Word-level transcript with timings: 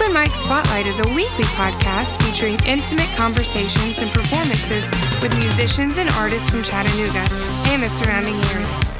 Open 0.00 0.14
Mic 0.14 0.30
Spotlight 0.30 0.86
is 0.86 0.98
a 0.98 1.08
weekly 1.12 1.44
podcast 1.44 2.22
featuring 2.22 2.58
intimate 2.64 3.08
conversations 3.16 3.98
and 3.98 4.10
performances 4.10 4.88
with 5.20 5.36
musicians 5.36 5.98
and 5.98 6.08
artists 6.10 6.48
from 6.48 6.62
Chattanooga 6.62 7.26
and 7.68 7.82
the 7.82 7.88
surrounding 7.90 8.36
areas. 8.46 8.96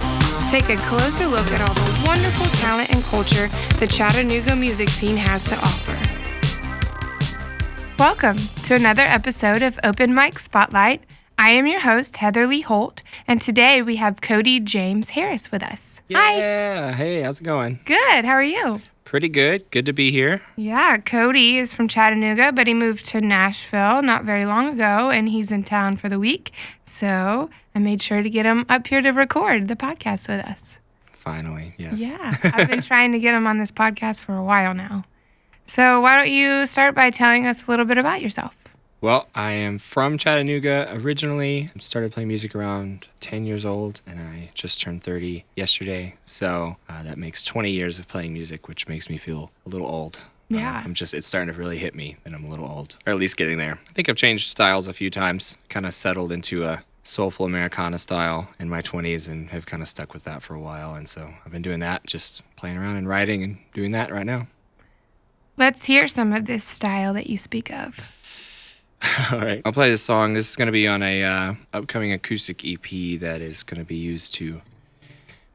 Take 0.50 0.68
a 0.68 0.76
closer 0.88 1.26
look 1.26 1.46
at 1.52 1.62
all 1.62 1.72
the 1.72 2.02
wonderful 2.06 2.44
talent 2.58 2.90
and 2.92 3.02
culture 3.04 3.48
the 3.78 3.86
Chattanooga 3.86 4.54
music 4.54 4.90
scene 4.90 5.16
has 5.16 5.44
to 5.44 5.56
offer. 5.56 5.96
Welcome 7.98 8.36
to 8.64 8.74
another 8.74 9.04
episode 9.04 9.62
of 9.62 9.80
Open 9.82 10.14
Mic 10.14 10.38
Spotlight. 10.38 11.04
I 11.38 11.48
am 11.50 11.66
your 11.66 11.80
host, 11.80 12.18
Heather 12.18 12.46
Lee 12.46 12.60
Holt, 12.60 13.02
and 13.26 13.40
today 13.40 13.80
we 13.80 13.96
have 13.96 14.20
Cody 14.20 14.60
James 14.60 15.10
Harris 15.10 15.50
with 15.50 15.62
us. 15.62 16.02
Hi. 16.12 16.36
Yeah. 16.36 16.92
Hey, 16.92 17.22
how's 17.22 17.40
it 17.40 17.44
going? 17.44 17.80
Good. 17.86 18.26
How 18.26 18.32
are 18.32 18.42
you? 18.42 18.82
Pretty 19.10 19.28
good. 19.28 19.68
Good 19.72 19.86
to 19.86 19.92
be 19.92 20.12
here. 20.12 20.40
Yeah, 20.54 20.96
Cody 20.98 21.58
is 21.58 21.72
from 21.72 21.88
Chattanooga, 21.88 22.52
but 22.52 22.68
he 22.68 22.74
moved 22.74 23.06
to 23.06 23.20
Nashville 23.20 24.02
not 24.02 24.22
very 24.22 24.44
long 24.46 24.68
ago, 24.68 25.10
and 25.10 25.28
he's 25.28 25.50
in 25.50 25.64
town 25.64 25.96
for 25.96 26.08
the 26.08 26.16
week. 26.20 26.52
So 26.84 27.50
I 27.74 27.80
made 27.80 28.00
sure 28.00 28.22
to 28.22 28.30
get 28.30 28.46
him 28.46 28.64
up 28.68 28.86
here 28.86 29.02
to 29.02 29.10
record 29.10 29.66
the 29.66 29.74
podcast 29.74 30.28
with 30.28 30.38
us. 30.46 30.78
Finally, 31.10 31.74
yes. 31.76 32.00
Yeah, 32.00 32.36
I've 32.54 32.68
been 32.68 32.82
trying 32.92 33.10
to 33.10 33.18
get 33.18 33.34
him 33.34 33.48
on 33.48 33.58
this 33.58 33.72
podcast 33.72 34.22
for 34.22 34.36
a 34.36 34.44
while 34.44 34.74
now. 34.74 35.02
So 35.64 36.00
why 36.00 36.14
don't 36.14 36.32
you 36.32 36.64
start 36.66 36.94
by 36.94 37.10
telling 37.10 37.48
us 37.48 37.66
a 37.66 37.70
little 37.72 37.86
bit 37.86 37.98
about 37.98 38.22
yourself? 38.22 38.56
Well, 39.02 39.28
I 39.34 39.52
am 39.52 39.78
from 39.78 40.18
Chattanooga 40.18 40.90
originally. 40.92 41.70
I 41.74 41.80
started 41.80 42.12
playing 42.12 42.28
music 42.28 42.54
around 42.54 43.08
10 43.20 43.46
years 43.46 43.64
old, 43.64 44.02
and 44.06 44.20
I 44.20 44.50
just 44.52 44.78
turned 44.80 45.02
30 45.02 45.44
yesterday. 45.56 46.16
So 46.24 46.76
uh, 46.86 47.02
that 47.04 47.16
makes 47.16 47.42
20 47.42 47.70
years 47.70 47.98
of 47.98 48.08
playing 48.08 48.34
music, 48.34 48.68
which 48.68 48.88
makes 48.88 49.08
me 49.08 49.16
feel 49.16 49.52
a 49.64 49.70
little 49.70 49.86
old. 49.86 50.16
Uh, 50.16 50.56
Yeah. 50.56 50.82
I'm 50.84 50.92
just, 50.92 51.14
it's 51.14 51.26
starting 51.26 51.52
to 51.52 51.58
really 51.58 51.78
hit 51.78 51.94
me 51.94 52.16
that 52.24 52.34
I'm 52.34 52.44
a 52.44 52.50
little 52.50 52.66
old, 52.68 52.96
or 53.06 53.12
at 53.14 53.18
least 53.18 53.38
getting 53.38 53.56
there. 53.56 53.78
I 53.88 53.92
think 53.94 54.10
I've 54.10 54.16
changed 54.16 54.50
styles 54.50 54.86
a 54.86 54.92
few 54.92 55.08
times, 55.08 55.56
kind 55.70 55.86
of 55.86 55.94
settled 55.94 56.30
into 56.30 56.64
a 56.64 56.82
soulful 57.02 57.46
Americana 57.46 57.98
style 57.98 58.50
in 58.58 58.68
my 58.68 58.82
20s 58.82 59.28
and 59.30 59.48
have 59.48 59.64
kind 59.64 59.82
of 59.82 59.88
stuck 59.88 60.12
with 60.12 60.24
that 60.24 60.42
for 60.42 60.54
a 60.54 60.60
while. 60.60 60.94
And 60.94 61.08
so 61.08 61.30
I've 61.46 61.52
been 61.52 61.62
doing 61.62 61.80
that, 61.80 62.06
just 62.06 62.42
playing 62.56 62.76
around 62.76 62.96
and 62.96 63.08
writing 63.08 63.42
and 63.42 63.56
doing 63.72 63.92
that 63.92 64.12
right 64.12 64.26
now. 64.26 64.46
Let's 65.56 65.86
hear 65.86 66.06
some 66.06 66.34
of 66.34 66.44
this 66.44 66.64
style 66.64 67.14
that 67.14 67.28
you 67.28 67.38
speak 67.38 67.70
of. 67.70 67.98
All 69.32 69.38
right. 69.38 69.62
I'll 69.64 69.72
play 69.72 69.90
this 69.90 70.02
song. 70.02 70.34
This 70.34 70.50
is 70.50 70.56
going 70.56 70.66
to 70.66 70.72
be 70.72 70.86
on 70.86 71.02
a 71.02 71.24
uh, 71.24 71.54
upcoming 71.72 72.12
acoustic 72.12 72.64
EP 72.66 73.18
that 73.20 73.40
is 73.40 73.62
going 73.62 73.80
to 73.80 73.86
be 73.86 73.96
used 73.96 74.34
to 74.34 74.60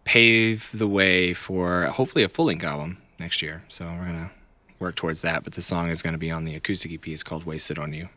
pave 0.04 0.70
the 0.74 0.88
way 0.88 1.34
for 1.34 1.84
hopefully 1.86 2.24
a 2.24 2.30
full 2.30 2.46
length 2.46 2.64
album 2.64 2.98
next 3.20 3.42
year. 3.42 3.64
So 3.70 3.86
we're 3.86 4.06
going 4.06 4.26
to 4.26 4.32
work 4.80 4.96
towards 4.96 5.22
that. 5.22 5.44
But 5.44 5.54
the 5.54 5.62
song 5.62 5.90
is 5.90 6.02
going 6.02 6.14
to 6.14 6.20
be 6.20 6.32
on 6.32 6.46
the 6.46 6.56
acoustic 6.56 6.92
EP. 6.92 7.08
It's 7.08 7.24
called 7.24 7.46
Wasted 7.46 7.78
on 7.78 7.94
You. 7.94 8.10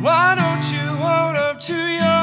Why 0.00 0.34
don't 0.36 0.72
you 0.72 0.88
own 0.88 1.36
up 1.36 1.58
to 1.60 1.74
your 1.74 2.15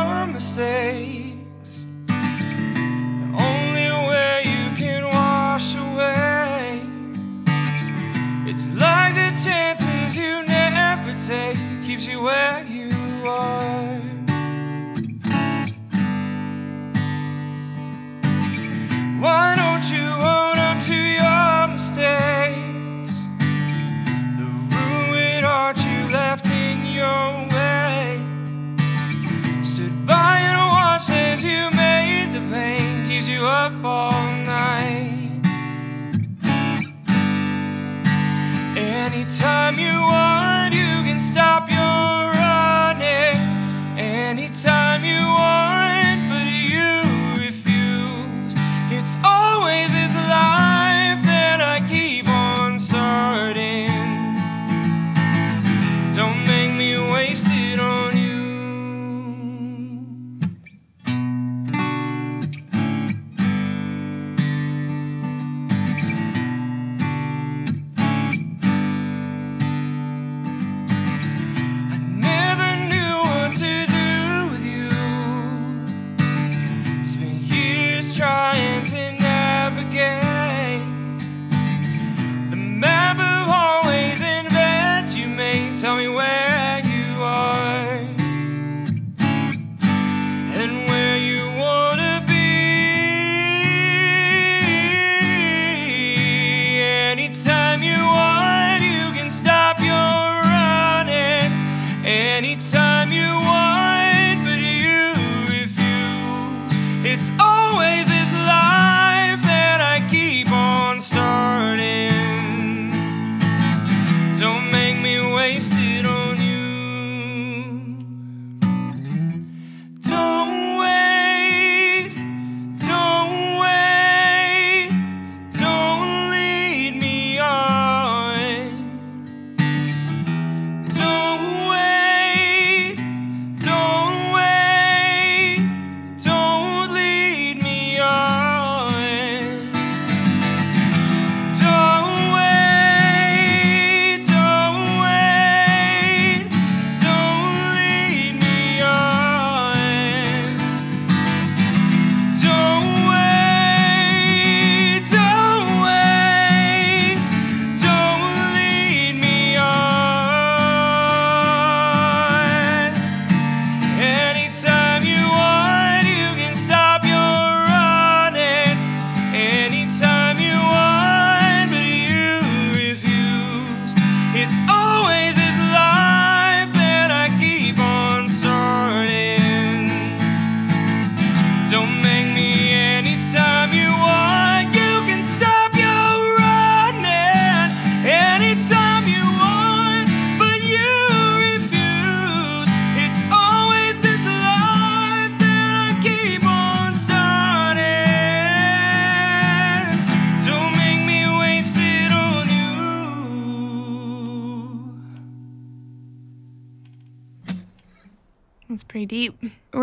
take 11.28 11.58
keeps 11.82 12.06
you 12.06 12.22
where 12.22 12.66
you 12.66 12.90
are. 13.26 14.02
Why 19.22 19.56
don't 19.56 19.90
you 19.90 20.04
own 20.04 20.58
up 20.60 20.84
to 20.84 20.94
your 20.94 21.68
mistakes? 21.68 23.28
The 24.38 24.50
ruined 24.74 25.46
heart 25.46 25.78
you 25.86 26.10
left 26.12 26.48
in 26.48 26.86
your 26.88 27.48
way. 27.56 28.20
Stood 29.64 30.06
by 30.06 30.40
and 30.40 30.58
watched 30.74 31.10
as 31.10 31.42
you 31.42 31.72
made 31.72 32.34
the 32.34 32.42
pain, 32.52 33.08
keeps 33.08 33.30
you 33.30 33.46
up 33.46 33.74
all 33.86 34.12
night. 34.44 35.40
Anytime 38.76 39.80
you 39.80 40.02
want, 40.02 40.33
stop 41.34 41.68
your 41.68 42.23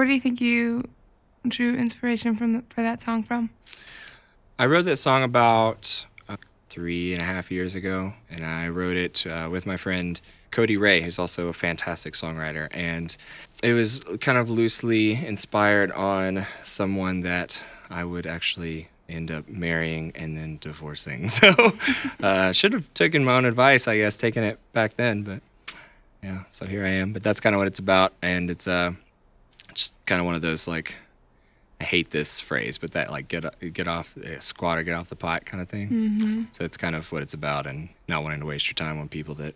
Where 0.01 0.07
do 0.07 0.15
you 0.15 0.21
think 0.21 0.41
you 0.41 0.89
drew 1.47 1.77
inspiration 1.77 2.35
from 2.35 2.63
for 2.71 2.81
that 2.81 3.03
song 3.03 3.23
from? 3.23 3.51
I 4.59 4.65
wrote 4.65 4.87
that 4.87 4.97
song 4.97 5.23
about 5.23 6.07
uh, 6.27 6.39
three 6.71 7.13
and 7.13 7.21
a 7.21 7.25
half 7.27 7.51
years 7.51 7.75
ago, 7.75 8.15
and 8.31 8.43
I 8.43 8.69
wrote 8.69 8.97
it 8.97 9.27
uh, 9.27 9.51
with 9.53 9.67
my 9.67 9.77
friend 9.77 10.19
Cody 10.53 10.79
Ray, 10.79 11.03
who's 11.03 11.19
also 11.19 11.49
a 11.49 11.53
fantastic 11.53 12.15
songwriter. 12.15 12.69
And 12.71 13.15
it 13.63 13.75
was 13.75 14.03
kind 14.23 14.39
of 14.39 14.49
loosely 14.49 15.23
inspired 15.23 15.93
on 15.93 16.47
someone 16.65 17.21
that 17.21 17.63
I 17.91 18.05
would 18.05 18.27
actually 18.27 18.89
end 19.07 19.31
up 19.31 19.51
marrying 19.51 20.13
and 20.15 20.35
then 20.35 20.57
divorcing. 20.63 21.29
So 21.29 21.75
uh, 22.23 22.53
should 22.53 22.73
have 22.73 22.95
taken 22.95 23.23
my 23.23 23.35
own 23.35 23.45
advice, 23.45 23.87
I 23.87 23.99
guess, 23.99 24.17
taking 24.17 24.45
it 24.45 24.59
back 24.73 24.97
then. 24.97 25.25
But 25.25 25.43
yeah, 26.23 26.45
so 26.53 26.65
here 26.65 26.87
I 26.87 26.89
am. 26.89 27.13
But 27.13 27.23
that's 27.23 27.39
kind 27.39 27.55
of 27.55 27.59
what 27.59 27.67
it's 27.69 27.81
about, 27.81 28.15
and 28.23 28.51
it's 28.51 28.67
uh, 28.67 28.93
just 29.75 29.95
kind 30.07 30.21
of 30.21 30.27
one 30.27 30.35
of 30.35 30.43
those 30.43 30.67
like 30.69 30.95
I 31.81 31.85
hate 31.85 32.11
this 32.11 32.41
phrase, 32.41 32.77
but 32.77 32.93
that 32.93 33.11
like 33.11 33.29
get 33.29 33.45
get 33.73 33.89
off 33.89 34.17
uh, 34.19 34.39
squat 34.41 34.79
or 34.79 34.83
get 34.83 34.95
off 34.95 35.09
the 35.09 35.17
pot 35.17 35.47
kind 35.47 35.63
of 35.63 35.69
thing. 35.69 35.89
Mm-hmm. 35.89 36.43
So 36.53 36.65
it's 36.65 36.77
kind 36.77 36.95
of 36.95 37.11
what 37.11 37.23
it's 37.23 37.35
about, 37.35 37.67
and 37.67 37.89
not 38.09 38.23
wanting 38.23 38.41
to 38.41 38.47
waste 38.47 38.69
your 38.69 38.75
time 38.75 39.01
on 39.01 39.09
people 39.09 39.35
that 39.37 39.55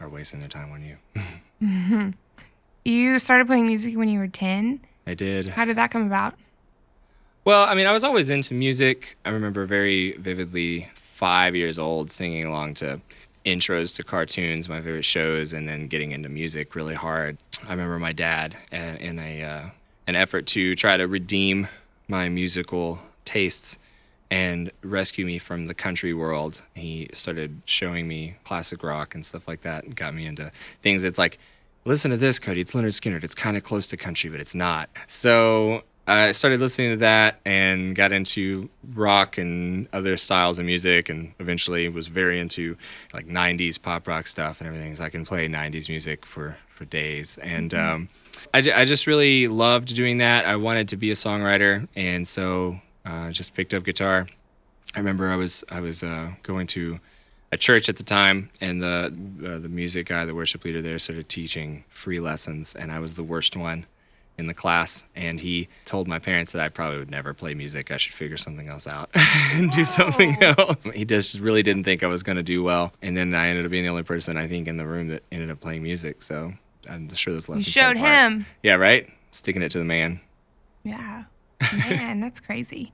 are 0.00 0.08
wasting 0.08 0.40
their 0.40 0.48
time 0.48 0.72
on 0.72 0.82
you. 0.82 0.96
Mm-hmm. 1.62 2.12
You 2.86 3.18
started 3.18 3.46
playing 3.46 3.66
music 3.66 3.94
when 3.94 4.08
you 4.08 4.18
were 4.18 4.28
10. 4.28 4.80
I 5.06 5.12
did. 5.12 5.48
How 5.48 5.66
did 5.66 5.76
that 5.76 5.90
come 5.90 6.06
about? 6.06 6.34
Well, 7.44 7.64
I 7.68 7.74
mean, 7.74 7.86
I 7.86 7.92
was 7.92 8.02
always 8.02 8.30
into 8.30 8.54
music. 8.54 9.18
I 9.26 9.28
remember 9.28 9.66
very 9.66 10.12
vividly 10.12 10.88
five 10.94 11.54
years 11.54 11.78
old 11.78 12.10
singing 12.10 12.46
along 12.46 12.74
to 12.76 13.00
intros 13.44 13.94
to 13.96 14.02
cartoons, 14.02 14.68
my 14.68 14.78
favorite 14.80 15.04
shows, 15.04 15.52
and 15.52 15.68
then 15.68 15.86
getting 15.86 16.12
into 16.12 16.28
music 16.28 16.74
really 16.74 16.94
hard. 16.94 17.38
I 17.66 17.70
remember 17.70 17.98
my 17.98 18.12
dad 18.12 18.56
uh, 18.72 18.76
in 18.76 19.18
a 19.18 19.42
uh, 19.42 19.70
an 20.06 20.16
effort 20.16 20.46
to 20.48 20.74
try 20.74 20.96
to 20.96 21.06
redeem 21.06 21.68
my 22.08 22.28
musical 22.28 22.98
tastes 23.24 23.78
and 24.30 24.70
rescue 24.82 25.26
me 25.26 25.38
from 25.38 25.66
the 25.66 25.74
country 25.74 26.14
world. 26.14 26.62
He 26.74 27.08
started 27.12 27.62
showing 27.64 28.06
me 28.06 28.36
classic 28.44 28.82
rock 28.82 29.14
and 29.14 29.26
stuff 29.26 29.48
like 29.48 29.62
that 29.62 29.84
and 29.84 29.94
got 29.96 30.14
me 30.14 30.26
into 30.26 30.52
things 30.82 31.02
It's 31.02 31.18
like, 31.18 31.38
listen 31.84 32.10
to 32.12 32.16
this, 32.16 32.38
Cody. 32.38 32.60
It's 32.60 32.72
Lynyrd 32.72 33.00
Skynyrd. 33.00 33.24
It's 33.24 33.34
kind 33.34 33.56
of 33.56 33.64
close 33.64 33.86
to 33.88 33.96
country, 33.96 34.30
but 34.30 34.40
it's 34.40 34.54
not. 34.54 34.88
So 35.08 35.82
I 36.10 36.32
started 36.32 36.58
listening 36.58 36.90
to 36.90 36.96
that 36.98 37.38
and 37.44 37.94
got 37.94 38.10
into 38.10 38.68
rock 38.94 39.38
and 39.38 39.86
other 39.92 40.16
styles 40.16 40.58
of 40.58 40.66
music 40.66 41.08
and 41.08 41.32
eventually 41.38 41.88
was 41.88 42.08
very 42.08 42.40
into 42.40 42.76
like 43.14 43.28
90s 43.28 43.80
pop 43.80 44.08
rock 44.08 44.26
stuff 44.26 44.60
and 44.60 44.66
everything. 44.66 44.96
So 44.96 45.04
I 45.04 45.08
can 45.08 45.24
play 45.24 45.48
90s 45.48 45.88
music 45.88 46.26
for, 46.26 46.56
for 46.74 46.84
days. 46.84 47.38
And 47.38 47.72
um, 47.74 48.08
I, 48.52 48.58
I 48.74 48.84
just 48.86 49.06
really 49.06 49.46
loved 49.46 49.94
doing 49.94 50.18
that. 50.18 50.46
I 50.46 50.56
wanted 50.56 50.88
to 50.88 50.96
be 50.96 51.12
a 51.12 51.14
songwriter. 51.14 51.86
And 51.94 52.26
so 52.26 52.80
uh, 53.06 53.30
just 53.30 53.54
picked 53.54 53.72
up 53.72 53.84
guitar. 53.84 54.26
I 54.96 54.98
remember 54.98 55.28
I 55.28 55.36
was 55.36 55.62
I 55.70 55.78
was 55.78 56.02
uh, 56.02 56.32
going 56.42 56.66
to 56.68 56.98
a 57.52 57.56
church 57.56 57.88
at 57.88 57.96
the 57.96 58.02
time, 58.02 58.50
and 58.60 58.82
the 58.82 59.16
uh, 59.46 59.58
the 59.60 59.68
music 59.68 60.08
guy, 60.08 60.24
the 60.24 60.34
worship 60.34 60.64
leader 60.64 60.82
there, 60.82 60.98
started 60.98 61.28
teaching 61.28 61.84
free 61.88 62.18
lessons, 62.18 62.74
and 62.74 62.90
I 62.90 62.98
was 62.98 63.14
the 63.14 63.22
worst 63.22 63.56
one 63.56 63.86
in 64.40 64.46
the 64.46 64.54
class. 64.54 65.04
And 65.14 65.38
he 65.38 65.68
told 65.84 66.08
my 66.08 66.18
parents 66.18 66.52
that 66.52 66.62
I 66.62 66.68
probably 66.68 66.98
would 66.98 67.10
never 67.10 67.32
play 67.32 67.54
music. 67.54 67.90
I 67.90 67.96
should 67.96 68.14
figure 68.14 68.36
something 68.36 68.68
else 68.68 68.88
out 68.88 69.10
and 69.14 69.70
do 69.70 69.84
something 69.84 70.42
else. 70.42 70.86
He 70.94 71.04
just 71.04 71.38
really 71.38 71.62
didn't 71.62 71.84
think 71.84 72.02
I 72.02 72.08
was 72.08 72.22
going 72.22 72.36
to 72.36 72.42
do 72.42 72.62
well. 72.62 72.92
And 73.02 73.16
then 73.16 73.34
I 73.34 73.48
ended 73.48 73.64
up 73.64 73.70
being 73.70 73.84
the 73.84 73.90
only 73.90 74.02
person 74.02 74.36
I 74.36 74.48
think 74.48 74.66
in 74.66 74.76
the 74.76 74.86
room 74.86 75.08
that 75.08 75.22
ended 75.30 75.50
up 75.50 75.60
playing 75.60 75.82
music. 75.82 76.22
So 76.22 76.52
I'm 76.88 77.08
sure 77.14 77.34
this 77.34 77.48
lesson. 77.48 77.62
Showed 77.62 77.96
him. 77.96 78.46
Yeah, 78.62 78.74
right. 78.74 79.08
Sticking 79.30 79.62
it 79.62 79.70
to 79.72 79.78
the 79.78 79.84
man. 79.84 80.20
Yeah. 80.82 81.24
Man, 81.74 82.20
that's 82.20 82.40
crazy. 82.40 82.92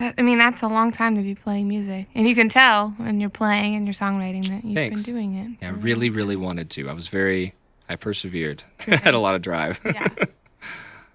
I 0.00 0.22
mean, 0.22 0.38
that's 0.38 0.62
a 0.62 0.68
long 0.68 0.90
time 0.90 1.14
to 1.16 1.22
be 1.22 1.34
playing 1.34 1.68
music. 1.68 2.06
And 2.14 2.26
you 2.26 2.34
can 2.34 2.48
tell 2.48 2.88
when 2.96 3.20
you're 3.20 3.30
playing 3.30 3.76
and 3.76 3.86
you're 3.86 3.94
songwriting 3.94 4.48
that 4.48 4.64
you've 4.64 4.74
Thanks. 4.74 5.04
been 5.04 5.14
doing 5.14 5.34
it. 5.36 5.58
Yeah, 5.62 5.68
I 5.68 5.72
really, 5.72 6.10
really 6.10 6.34
wanted 6.34 6.70
to. 6.70 6.88
I 6.88 6.92
was 6.92 7.08
very, 7.08 7.54
I 7.88 7.96
persevered. 7.96 8.64
I 8.88 8.96
had 8.96 9.14
a 9.14 9.18
lot 9.18 9.34
of 9.34 9.42
drive. 9.42 9.78
Yeah. 9.84 10.08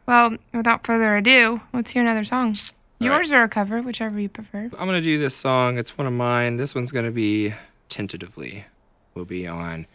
Well, 0.08 0.38
without 0.54 0.86
further 0.86 1.18
ado, 1.18 1.62
let's 1.74 1.92
hear 1.92 2.02
another 2.02 2.24
song. 2.24 2.56
All 3.02 3.08
Yours 3.08 3.32
or 3.32 3.44
a 3.44 3.50
cover, 3.50 3.82
whichever 3.82 4.20
you 4.20 4.30
prefer. 4.30 4.70
I'm 4.78 4.88
going 4.88 4.94
to 4.94 5.02
do 5.02 5.20
this 5.20 5.36
song. 5.36 5.78
It's 5.78 5.98
one 5.98 6.08
of 6.08 6.14
mine. 6.14 6.58
This 6.58 6.74
one's 6.74 6.92
going 6.92 7.06
to 7.06 7.12
be 7.12 7.54
tentatively, 7.90 8.66
will 9.14 9.26
be 9.26 9.46
on 9.46 9.86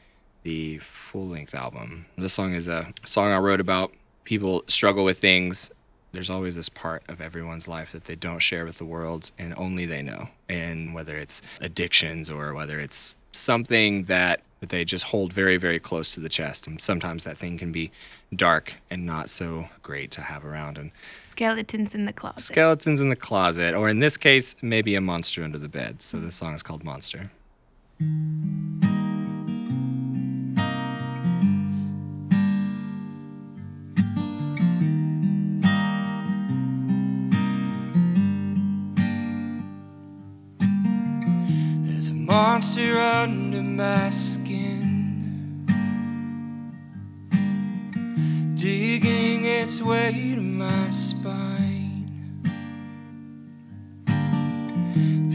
the 0.42 0.78
full 0.78 1.28
length 1.28 1.54
album. 1.54 2.06
This 2.18 2.34
song 2.34 2.52
is 2.52 2.68
a 2.68 2.92
song 3.06 3.32
I 3.32 3.38
wrote 3.38 3.60
about 3.60 3.92
people 4.24 4.64
struggle 4.66 5.04
with 5.04 5.18
things. 5.18 5.70
There's 6.12 6.28
always 6.28 6.56
this 6.56 6.68
part 6.68 7.02
of 7.08 7.22
everyone's 7.22 7.66
life 7.66 7.92
that 7.92 8.04
they 8.04 8.14
don't 8.14 8.40
share 8.40 8.66
with 8.66 8.76
the 8.76 8.84
world 8.84 9.30
and 9.38 9.54
only 9.56 9.86
they 9.86 10.02
know. 10.02 10.28
And 10.48 10.94
whether 10.94 11.16
it's 11.16 11.40
addictions 11.60 12.28
or 12.28 12.52
whether 12.52 12.78
it's 12.78 13.16
something 13.32 14.04
that, 14.04 14.42
that 14.62 14.68
they 14.68 14.84
just 14.84 15.06
hold 15.06 15.32
very, 15.32 15.56
very 15.56 15.80
close 15.80 16.14
to 16.14 16.20
the 16.20 16.28
chest. 16.28 16.68
And 16.68 16.80
sometimes 16.80 17.24
that 17.24 17.36
thing 17.36 17.58
can 17.58 17.72
be 17.72 17.90
dark 18.34 18.74
and 18.88 19.04
not 19.04 19.28
so 19.28 19.66
great 19.82 20.12
to 20.12 20.20
have 20.20 20.44
around. 20.44 20.78
And 20.78 20.92
Skeletons 21.22 21.96
in 21.96 22.04
the 22.04 22.12
Closet. 22.12 22.44
skeletons 22.44 23.00
in 23.00 23.08
the 23.08 23.16
closet, 23.16 23.74
or 23.74 23.88
in 23.88 23.98
this 23.98 24.16
case, 24.16 24.54
maybe 24.62 24.94
a 24.94 25.00
monster 25.00 25.42
under 25.42 25.58
the 25.58 25.68
bed. 25.68 26.00
So 26.00 26.20
this 26.20 26.36
song 26.36 26.54
is 26.54 26.62
called 26.62 26.84
Monster. 26.84 27.32
There's 41.84 42.08
a 42.08 42.12
monster 42.12 43.00
under 43.00 43.60
my 43.62 44.10
skin, 44.10 44.41
digging 48.62 49.44
its 49.44 49.82
way 49.82 50.34
to 50.36 50.40
my 50.40 50.88
spine, 50.90 52.06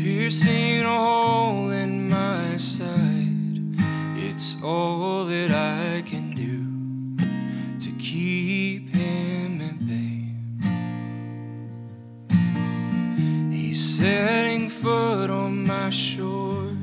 piercing 0.02 0.86
a 0.86 0.98
hole 0.98 1.70
in 1.72 2.08
my 2.10 2.56
side. 2.56 3.76
It's 4.16 4.64
all 4.64 5.26
that 5.26 5.52
I 5.52 6.04
can 6.04 6.32
do 6.32 6.64
to 7.84 7.92
keep 8.00 8.96
him 8.96 9.60
at 9.60 9.78
bay. 9.86 10.32
He's 13.54 13.98
setting 13.98 14.70
foot 14.70 15.30
on 15.30 15.66
my 15.66 15.90
shores. 15.90 16.78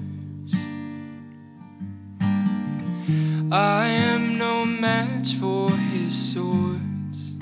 I 3.50 3.86
am 3.86 4.36
no 4.36 4.66
match 4.66 5.32
for 5.36 5.63
swords. 6.14 7.34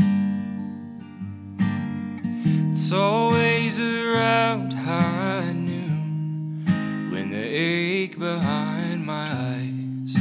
It's 2.70 2.90
always 2.90 3.78
around 3.78 4.72
high 4.72 5.52
noon 5.52 6.64
when 7.12 7.30
the 7.30 7.44
ache 7.44 8.18
behind 8.18 9.04
my 9.04 9.26
eyes 9.30 10.16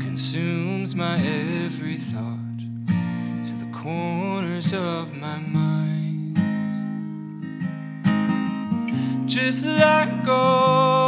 consumes 0.00 0.94
my 0.94 1.16
every 1.16 1.98
thought 1.98 2.60
to 3.44 3.52
the 3.62 3.70
corners 3.72 4.72
of 4.72 5.14
my 5.14 5.36
mind. 5.38 6.38
Just 9.28 9.66
let 9.66 10.24
go. 10.24 11.01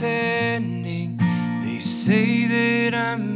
Pretending. 0.00 1.18
They 1.62 1.78
say 1.78 2.46
that 2.46 2.94
I'm 2.94 3.29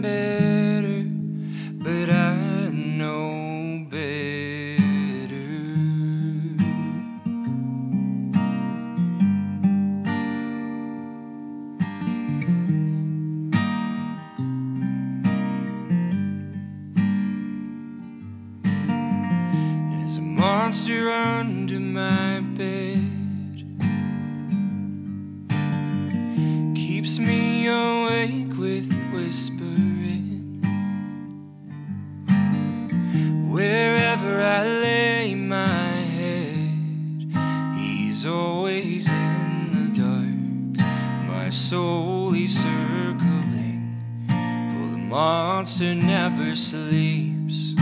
Wherever 33.14 34.42
I 34.42 34.64
lay 34.64 35.34
my 35.36 35.88
head, 36.18 37.30
He's 37.78 38.26
always 38.26 39.08
in 39.08 39.70
the 39.72 39.86
dark. 40.02 40.88
My 41.28 41.48
soul 41.48 42.32
He's 42.32 42.60
circling, 42.60 44.02
for 44.26 44.90
the 44.90 44.98
monster 44.98 45.94
never 45.94 46.56
sleeps. 46.56 47.74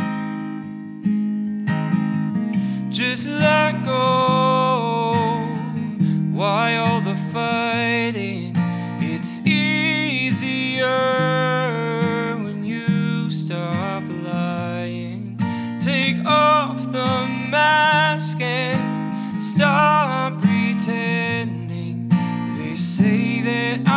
Just 2.90 3.28
let 3.28 3.86
go. 3.86 5.14
Why 6.32 6.76
all 6.76 7.00
the 7.00 7.16
fuss? 7.32 7.61
Mask 17.52 18.40
and 18.40 19.42
stop 19.42 20.40
pretending. 20.40 22.08
They 22.56 22.74
say 22.74 23.42
that 23.42 23.91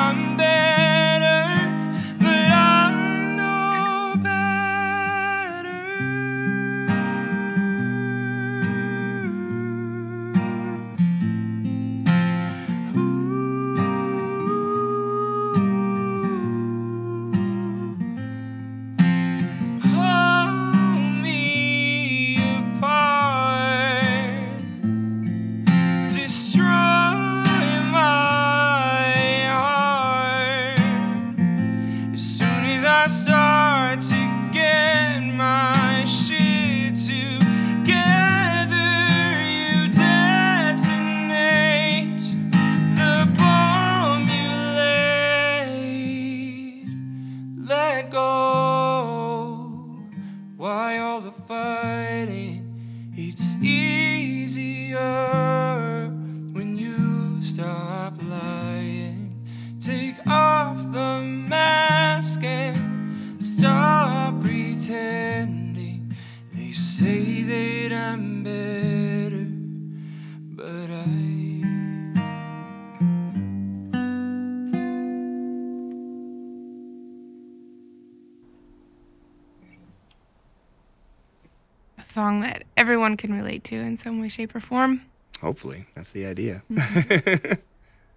song 82.16 82.42
that 82.42 82.64
everyone 82.78 83.18
can 83.18 83.34
relate 83.34 83.64
to 83.66 83.76
in 83.76 83.98
some 83.98 84.22
way, 84.22 84.30
shape, 84.30 84.56
or 84.56 84.60
form. 84.60 85.02
Hopefully, 85.42 85.86
that's 85.96 86.12
the 86.12 86.26
idea. 86.26 86.64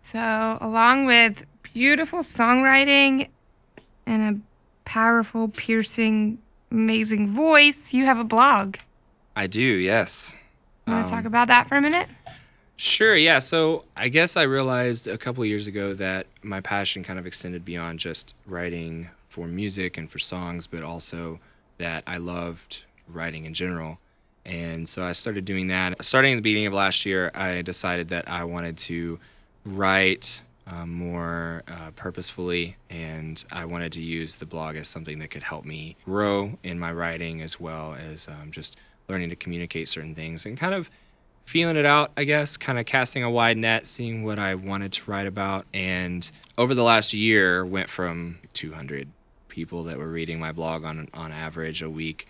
So, 0.01 0.59
along 0.61 1.07
with 1.07 1.45
beautiful 1.75 2.21
songwriting 2.21 3.29
and 4.07 4.23
a 4.37 4.89
powerful, 4.89 5.49
piercing, 5.49 6.39
amazing 6.71 7.27
voice, 7.29 7.93
you 7.93 8.05
have 8.05 8.19
a 8.21 8.25
blog. 8.25 8.77
I 9.35 9.49
do, 9.49 9.61
yes. 9.61 10.35
You 10.87 10.93
want 10.93 11.09
to 11.09 11.13
Um, 11.13 11.19
talk 11.19 11.27
about 11.27 11.49
that 11.49 11.67
for 11.69 11.75
a 11.77 11.81
minute? 11.83 12.07
Sure, 12.77 13.17
yeah. 13.17 13.41
So 13.41 13.85
I 13.97 14.09
guess 14.09 14.37
I 14.37 14.43
realized 14.45 15.09
a 15.09 15.19
couple 15.19 15.45
years 15.45 15.67
ago 15.67 15.95
that 15.95 16.29
my 16.43 16.61
passion 16.61 17.03
kind 17.03 17.19
of 17.19 17.27
extended 17.27 17.65
beyond 17.65 17.99
just 17.99 18.37
writing 18.47 19.09
for 19.29 19.49
music 19.49 19.99
and 19.99 20.09
for 20.09 20.21
songs, 20.21 20.69
but 20.69 20.85
also 20.85 21.41
that 21.79 22.05
I 22.07 22.19
loved 22.19 22.85
writing 23.09 23.45
in 23.45 23.55
general. 23.55 23.99
And 24.45 24.89
so 24.89 25.05
I 25.05 25.13
started 25.13 25.45
doing 25.45 25.69
that. 25.69 26.05
Starting 26.05 26.37
the 26.37 26.43
beginning 26.43 26.67
of 26.67 26.73
last 26.73 27.05
year, 27.05 27.31
I 27.35 27.63
decided 27.63 28.09
that 28.09 28.29
I 28.29 28.45
wanted 28.45 28.79
to 28.79 29.19
write 29.65 30.41
um, 30.67 30.93
more 30.93 31.63
uh, 31.69 31.91
purposefully, 31.97 32.77
and 32.91 33.43
I 33.53 33.65
wanted 33.65 33.93
to 33.93 34.01
use 34.01 34.37
the 34.37 34.47
blog 34.47 34.77
as 34.77 34.89
something 34.89 35.19
that 35.19 35.31
could 35.31 35.43
help 35.43 35.65
me 35.65 35.97
grow 36.05 36.59
in 36.63 36.79
my 36.79 36.93
writing 36.93 37.43
as 37.43 37.59
well 37.59 37.95
as 37.95 38.29
um, 38.29 38.51
just 38.51 38.77
learning 39.09 39.31
to 39.31 39.37
communicate 39.37 39.89
certain 39.89 40.15
things 40.15 40.45
and 40.45 40.59
kind 40.59 40.75
of 40.75 40.91
feeling 41.47 41.77
it 41.77 41.87
out, 41.87 42.13
I 42.17 42.25
guess, 42.25 42.59
kind 42.59 42.79
of 42.79 42.85
casting 42.85 43.23
a 43.23 43.31
wide 43.31 43.57
net, 43.57 43.87
seeing 43.87 44.23
what 44.23 44.39
I 44.39 44.55
wanted 44.55 44.93
to 44.93 45.11
write 45.11 45.27
about. 45.27 45.65
And 45.73 46.31
over 46.59 46.75
the 46.75 46.83
last 46.83 47.15
year, 47.15 47.65
went 47.65 47.89
from 47.89 48.39
200 48.53 49.09
people 49.49 49.85
that 49.85 49.97
were 49.97 50.09
reading 50.09 50.39
my 50.39 50.53
blog 50.53 50.85
on 50.85 51.09
on 51.15 51.33
average 51.33 51.83
a 51.83 51.89
week 51.89 52.29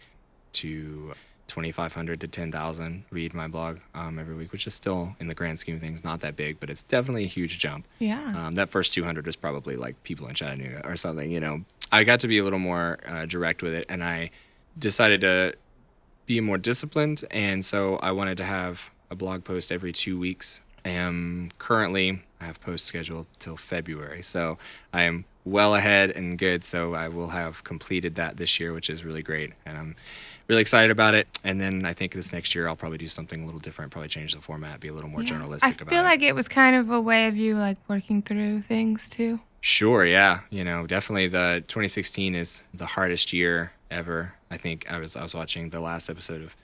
to 0.58 1.14
2,500 1.48 2.20
to 2.20 2.28
10,000 2.28 3.04
read 3.10 3.34
my 3.34 3.48
blog 3.48 3.78
um, 3.94 4.18
every 4.18 4.34
week, 4.34 4.52
which 4.52 4.66
is 4.66 4.74
still, 4.74 5.16
in 5.18 5.28
the 5.28 5.34
grand 5.34 5.58
scheme 5.58 5.76
of 5.76 5.80
things, 5.80 6.04
not 6.04 6.20
that 6.20 6.36
big, 6.36 6.60
but 6.60 6.70
it's 6.70 6.82
definitely 6.82 7.24
a 7.24 7.28
huge 7.28 7.58
jump. 7.58 7.86
Yeah. 7.98 8.46
Um, 8.46 8.54
that 8.54 8.68
first 8.68 8.92
200 8.92 9.26
was 9.26 9.34
probably 9.34 9.76
like 9.76 10.02
people 10.04 10.28
in 10.28 10.34
Chattanooga 10.34 10.86
or 10.86 10.96
something, 10.96 11.30
you 11.30 11.40
know. 11.40 11.64
I 11.90 12.04
got 12.04 12.20
to 12.20 12.28
be 12.28 12.38
a 12.38 12.44
little 12.44 12.58
more 12.58 12.98
uh, 13.08 13.24
direct 13.24 13.62
with 13.62 13.72
it, 13.72 13.86
and 13.88 14.04
I 14.04 14.30
decided 14.78 15.22
to 15.22 15.54
be 16.26 16.40
more 16.40 16.58
disciplined. 16.58 17.24
And 17.30 17.64
so 17.64 17.96
I 17.96 18.12
wanted 18.12 18.36
to 18.36 18.44
have 18.44 18.90
a 19.10 19.14
blog 19.14 19.42
post 19.44 19.72
every 19.72 19.92
two 19.92 20.18
weeks. 20.18 20.60
I 20.84 20.90
am 20.90 21.50
currently, 21.58 22.22
I 22.40 22.44
have 22.44 22.60
posts 22.60 22.86
scheduled 22.86 23.26
till 23.38 23.56
February. 23.56 24.22
So 24.22 24.58
I 24.92 25.02
am 25.02 25.24
well 25.44 25.74
ahead 25.74 26.10
and 26.10 26.38
good. 26.38 26.62
So 26.62 26.94
I 26.94 27.08
will 27.08 27.28
have 27.28 27.64
completed 27.64 28.16
that 28.16 28.36
this 28.36 28.60
year, 28.60 28.74
which 28.74 28.90
is 28.90 29.04
really 29.04 29.22
great. 29.22 29.52
And 29.64 29.78
I'm 29.78 29.96
really 30.49 30.61
excited 30.62 30.90
about 30.90 31.14
it. 31.14 31.28
And 31.45 31.61
then 31.61 31.85
I 31.85 31.93
think 31.93 32.12
this 32.14 32.33
next 32.33 32.55
year 32.55 32.67
I'll 32.69 32.76
probably 32.76 32.99
do 32.99 33.09
something 33.09 33.43
a 33.43 33.45
little 33.47 33.61
different, 33.61 33.93
probably 33.93 34.09
change 34.09 34.35
the 34.35 34.40
format, 34.40 34.81
be 34.81 34.88
a 34.88 34.93
little 34.93 35.11
more 35.11 35.21
Yeah. 35.23 35.28
journalistic 35.28 35.69
I 35.69 35.75
about 35.83 35.88
feel 35.90 36.00
it. 36.00 36.05
like 36.05 36.23
it 36.23 36.35
was 36.35 36.49
kind 36.49 36.75
of 36.75 36.90
a 36.90 37.00
way 37.00 37.26
of 37.26 37.37
you 37.37 37.57
like 37.57 37.76
working 37.88 38.23
through 38.23 38.62
things 38.62 39.09
too. 39.09 39.40
Sure, 39.61 40.05
yeah. 40.07 40.40
You 40.50 40.64
know, 40.64 40.87
definitely 40.87 41.28
the 41.28 41.62
2016 41.69 42.35
is 42.35 42.62
the 42.73 42.87
hardest 42.87 43.33
year 43.33 43.73
ever. 43.90 44.35
I 44.50 44.57
think 44.57 44.90
I 44.90 44.99
was 44.99 45.17
I 45.17 45.23
was 45.23 45.35
watching 45.35 45.71
the 45.71 45.81
last 45.81 46.09
episode 46.09 46.43
of 46.43 46.57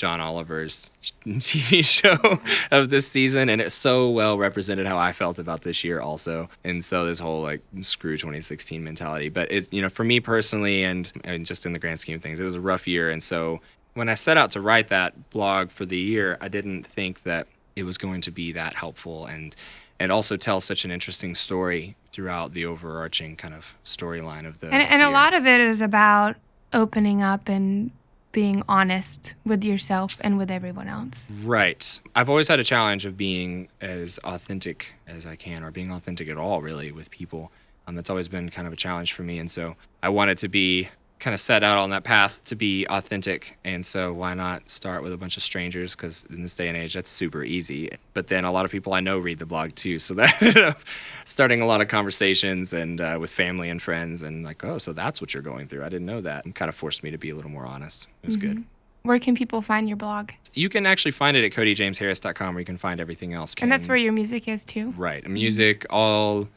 John 0.00 0.18
Oliver's 0.18 0.90
TV 1.26 1.84
show 1.84 2.40
of 2.70 2.88
this 2.88 3.06
season 3.06 3.50
and 3.50 3.60
it 3.60 3.70
so 3.70 4.08
well 4.08 4.38
represented 4.38 4.86
how 4.86 4.96
I 4.96 5.12
felt 5.12 5.38
about 5.38 5.60
this 5.60 5.84
year 5.84 6.00
also. 6.00 6.48
And 6.64 6.82
so 6.82 7.04
this 7.04 7.18
whole 7.18 7.42
like 7.42 7.60
screw 7.82 8.16
2016 8.16 8.82
mentality, 8.82 9.28
but 9.28 9.52
it's 9.52 9.70
you 9.70 9.82
know, 9.82 9.90
for 9.90 10.02
me 10.02 10.18
personally 10.18 10.84
and 10.84 11.12
and 11.22 11.44
just 11.44 11.66
in 11.66 11.72
the 11.72 11.78
grand 11.78 12.00
scheme 12.00 12.16
of 12.16 12.22
things, 12.22 12.40
it 12.40 12.44
was 12.44 12.54
a 12.54 12.62
rough 12.62 12.88
year. 12.88 13.10
And 13.10 13.22
so 13.22 13.60
when 13.92 14.08
I 14.08 14.14
set 14.14 14.38
out 14.38 14.52
to 14.52 14.62
write 14.62 14.88
that 14.88 15.28
blog 15.28 15.70
for 15.70 15.84
the 15.84 15.98
year, 15.98 16.38
I 16.40 16.48
didn't 16.48 16.86
think 16.86 17.24
that 17.24 17.46
it 17.76 17.82
was 17.82 17.98
going 17.98 18.22
to 18.22 18.30
be 18.30 18.52
that 18.52 18.72
helpful. 18.72 19.26
And 19.26 19.54
and 19.98 20.10
also 20.10 20.38
tell 20.38 20.62
such 20.62 20.86
an 20.86 20.90
interesting 20.90 21.34
story 21.34 21.94
throughout 22.10 22.54
the 22.54 22.64
overarching 22.64 23.36
kind 23.36 23.52
of 23.52 23.74
storyline 23.84 24.46
of 24.46 24.60
the 24.60 24.68
And, 24.68 24.82
and 24.82 25.02
a 25.02 25.10
lot 25.10 25.34
of 25.34 25.46
it 25.46 25.60
is 25.60 25.82
about 25.82 26.36
opening 26.72 27.20
up 27.20 27.50
and 27.50 27.90
being 28.32 28.62
honest 28.68 29.34
with 29.44 29.64
yourself 29.64 30.16
and 30.20 30.38
with 30.38 30.50
everyone 30.50 30.88
else. 30.88 31.30
Right. 31.42 32.00
I've 32.14 32.28
always 32.28 32.48
had 32.48 32.60
a 32.60 32.64
challenge 32.64 33.06
of 33.06 33.16
being 33.16 33.68
as 33.80 34.18
authentic 34.24 34.94
as 35.06 35.26
I 35.26 35.36
can, 35.36 35.64
or 35.64 35.70
being 35.70 35.90
authentic 35.90 36.28
at 36.28 36.36
all, 36.36 36.62
really, 36.62 36.92
with 36.92 37.10
people. 37.10 37.50
Um, 37.86 37.96
that's 37.96 38.10
always 38.10 38.28
been 38.28 38.48
kind 38.50 38.66
of 38.66 38.72
a 38.72 38.76
challenge 38.76 39.12
for 39.12 39.22
me. 39.22 39.38
And 39.38 39.50
so 39.50 39.74
I 40.02 40.10
wanted 40.10 40.38
to 40.38 40.48
be 40.48 40.88
kind 41.20 41.34
of 41.34 41.40
set 41.40 41.62
out 41.62 41.78
on 41.78 41.90
that 41.90 42.02
path 42.02 42.42
to 42.46 42.56
be 42.56 42.86
authentic. 42.86 43.58
And 43.64 43.84
so 43.84 44.12
why 44.12 44.34
not 44.34 44.68
start 44.68 45.02
with 45.02 45.12
a 45.12 45.16
bunch 45.16 45.36
of 45.36 45.42
strangers? 45.42 45.94
Because 45.94 46.24
in 46.30 46.42
this 46.42 46.56
day 46.56 46.68
and 46.68 46.76
age, 46.76 46.94
that's 46.94 47.10
super 47.10 47.44
easy. 47.44 47.90
But 48.14 48.28
then 48.28 48.44
a 48.44 48.50
lot 48.50 48.64
of 48.64 48.70
people 48.70 48.94
I 48.94 49.00
know 49.00 49.18
read 49.18 49.38
the 49.38 49.46
blog 49.46 49.74
too. 49.74 49.98
So 49.98 50.14
that 50.14 50.42
up 50.56 50.80
starting 51.24 51.60
a 51.60 51.66
lot 51.66 51.80
of 51.80 51.88
conversations 51.88 52.72
and 52.72 53.00
uh, 53.00 53.18
with 53.20 53.30
family 53.30 53.68
and 53.68 53.80
friends. 53.80 54.22
And 54.22 54.44
like, 54.44 54.64
oh, 54.64 54.78
so 54.78 54.92
that's 54.92 55.20
what 55.20 55.34
you're 55.34 55.42
going 55.42 55.68
through. 55.68 55.84
I 55.84 55.88
didn't 55.88 56.06
know 56.06 56.22
that. 56.22 56.44
And 56.44 56.54
kind 56.54 56.68
of 56.68 56.74
forced 56.74 57.02
me 57.02 57.10
to 57.10 57.18
be 57.18 57.30
a 57.30 57.34
little 57.34 57.50
more 57.50 57.66
honest. 57.66 58.08
It 58.22 58.26
was 58.26 58.36
good. 58.36 58.64
Where 59.02 59.18
can 59.18 59.34
people 59.34 59.62
find 59.62 59.88
your 59.88 59.96
blog? 59.96 60.32
You 60.52 60.68
can 60.68 60.84
actually 60.84 61.12
find 61.12 61.36
it 61.36 61.44
at 61.44 61.52
codyjamesharris.com 61.52 62.54
where 62.54 62.60
you 62.60 62.66
can 62.66 62.76
find 62.76 63.00
everything 63.00 63.32
else. 63.32 63.54
And 63.60 63.72
that's 63.72 63.88
where 63.88 63.96
your 63.96 64.12
music 64.12 64.46
is 64.48 64.64
too. 64.64 64.92
Right. 64.96 65.26
Music, 65.26 65.86
all 65.88 66.48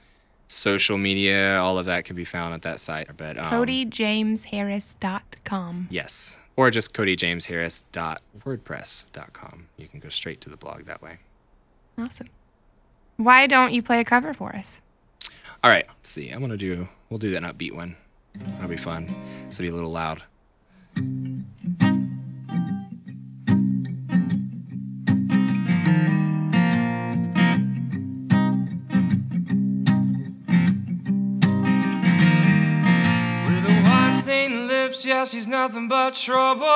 social 0.54 0.98
media, 0.98 1.60
all 1.60 1.78
of 1.78 1.86
that 1.88 2.06
can 2.06 2.16
be 2.16 2.24
found 2.26 2.54
at 2.54 2.62
that 2.64 2.80
site. 2.80 3.10
But 3.18 3.38
um, 3.38 3.46
CodyJamesHarris.com. 3.46 5.88
Yes. 5.90 6.38
Or 6.56 6.70
just 6.70 6.94
codyjamesharris.wordpress.com. 6.94 9.68
You 9.78 9.88
can 9.88 10.00
go 10.00 10.10
straight 10.10 10.40
to 10.42 10.50
the 10.50 10.58
blog 10.58 10.86
that 10.86 11.02
way. 11.02 11.18
Awesome. 11.98 12.30
Why 13.18 13.48
don't 13.48 13.74
you 13.74 13.82
play 13.82 14.00
a 14.00 14.06
cover 14.06 14.34
for 14.34 14.56
us? 14.56 14.82
All 15.64 15.70
right, 15.70 15.86
let's 15.88 16.10
see. 16.10 16.30
I'm 16.30 16.42
gonna 16.42 16.58
do. 16.58 16.90
We'll 17.10 17.20
do 17.20 17.32
that 17.32 17.44
upbeat 17.44 17.74
one. 17.74 17.96
That'll 18.36 18.68
be 18.68 18.78
fun. 18.78 19.06
This 19.48 19.60
will 19.60 19.66
be 19.66 19.72
a 19.72 19.76
little 19.76 19.92
loud. 19.92 20.24
Lips, 34.94 35.06
yeah, 35.06 35.26
she's 35.26 35.48
nothing 35.48 35.88
but 35.88 36.14
trouble. 36.14 36.68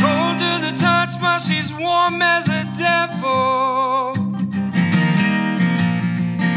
Cold 0.00 0.38
to 0.38 0.58
the 0.64 0.72
touch, 0.78 1.20
but 1.20 1.40
she's 1.40 1.72
warm 1.72 2.22
as 2.22 2.48
a 2.48 2.64
devil. 2.78 4.14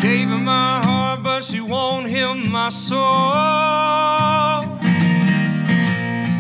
Gave 0.02 0.30
her 0.30 0.38
my 0.38 0.82
heart, 0.84 1.24
but 1.24 1.44
she 1.44 1.62
won't 1.62 2.08
heal 2.08 2.36
my 2.36 2.70
soul. 2.70 3.00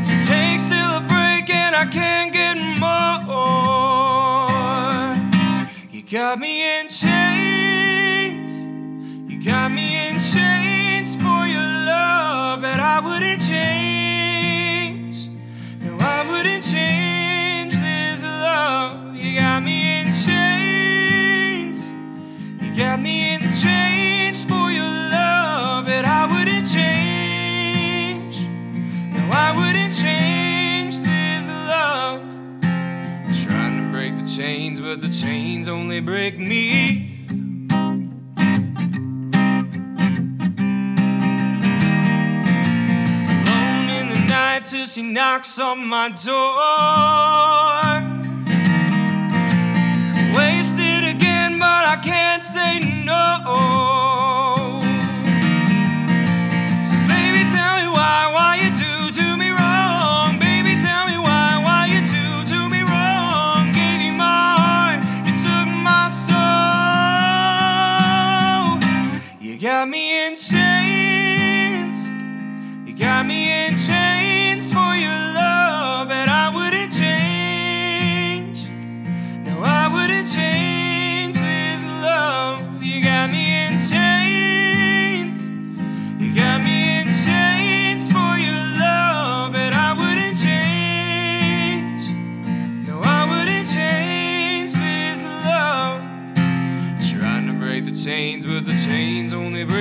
She 0.05 0.15
takes 0.27 0.69
till 0.69 0.91
a 1.01 1.03
break, 1.07 1.49
and 1.49 1.75
I 1.75 1.85
can't 1.91 2.31
get 2.31 2.57
more. 2.79 3.09
You 5.91 6.03
got 6.03 6.37
me 6.39 6.78
in 6.78 6.78
chains 10.31 11.15
for 11.15 11.47
your 11.47 11.61
love, 11.61 12.63
and 12.63 12.79
I 12.81 12.99
wouldn't 12.99 13.41
change. 13.41 15.27
No, 15.81 15.97
I 15.99 16.29
wouldn't 16.29 16.63
change 16.63 17.73
this 17.73 18.23
love. 18.23 19.15
You 19.15 19.39
got 19.39 19.63
me 19.63 20.01
in 20.01 20.13
chains. 20.13 21.91
You 22.61 22.75
got 22.75 23.01
me 23.01 23.33
in 23.33 23.49
chains 23.49 24.43
for 24.43 24.69
your 24.71 24.83
love, 24.85 25.87
and 25.87 26.05
I 26.05 26.25
wouldn't 26.25 26.67
change. 26.67 28.37
No, 29.15 29.29
I 29.31 29.51
wouldn't 29.57 29.95
change 29.95 31.01
this 31.01 31.49
love. 31.49 32.21
Trying 33.47 33.83
to 33.83 33.91
break 33.91 34.15
the 34.15 34.27
chains, 34.27 34.79
but 34.79 35.01
the 35.01 35.09
chains 35.09 35.67
only 35.67 36.01
break 36.01 36.37
me. 36.37 37.08
Till 44.69 44.85
she 44.85 45.01
knocks 45.01 45.57
on 45.57 45.83
my 45.83 46.09
door. 46.09 46.59
Wasted 50.37 51.05
again, 51.05 51.57
but 51.57 51.85
I 51.85 51.97
can't 52.03 52.43
say 52.43 52.79
no. 52.79 54.48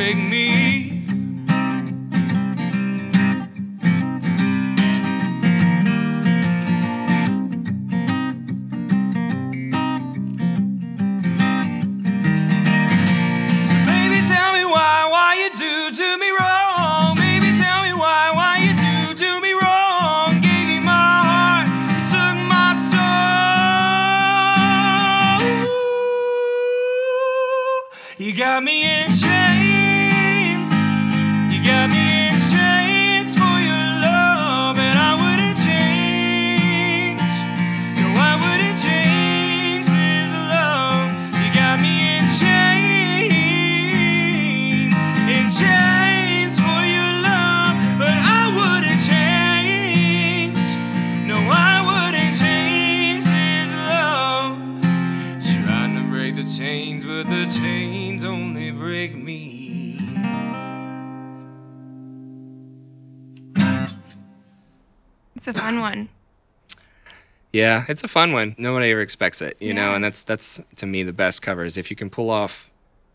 Break 0.08 0.30
me. 0.30 0.47
Break 58.98 59.14
me. 59.14 59.96
It's 65.36 65.46
a 65.46 65.52
fun 65.52 65.78
one. 65.78 66.08
Yeah, 67.52 67.84
it's 67.88 68.02
a 68.02 68.08
fun 68.08 68.32
one. 68.32 68.56
Nobody 68.58 68.90
ever 68.90 69.00
expects 69.00 69.40
it, 69.40 69.56
you 69.60 69.72
know, 69.72 69.94
and 69.94 70.02
that's 70.02 70.24
that's 70.24 70.60
to 70.76 70.86
me 70.86 71.04
the 71.04 71.12
best 71.12 71.42
cover 71.42 71.64
is 71.64 71.78
if 71.78 71.90
you 71.90 71.96
can 71.96 72.10
pull 72.10 72.28
off 72.28 72.70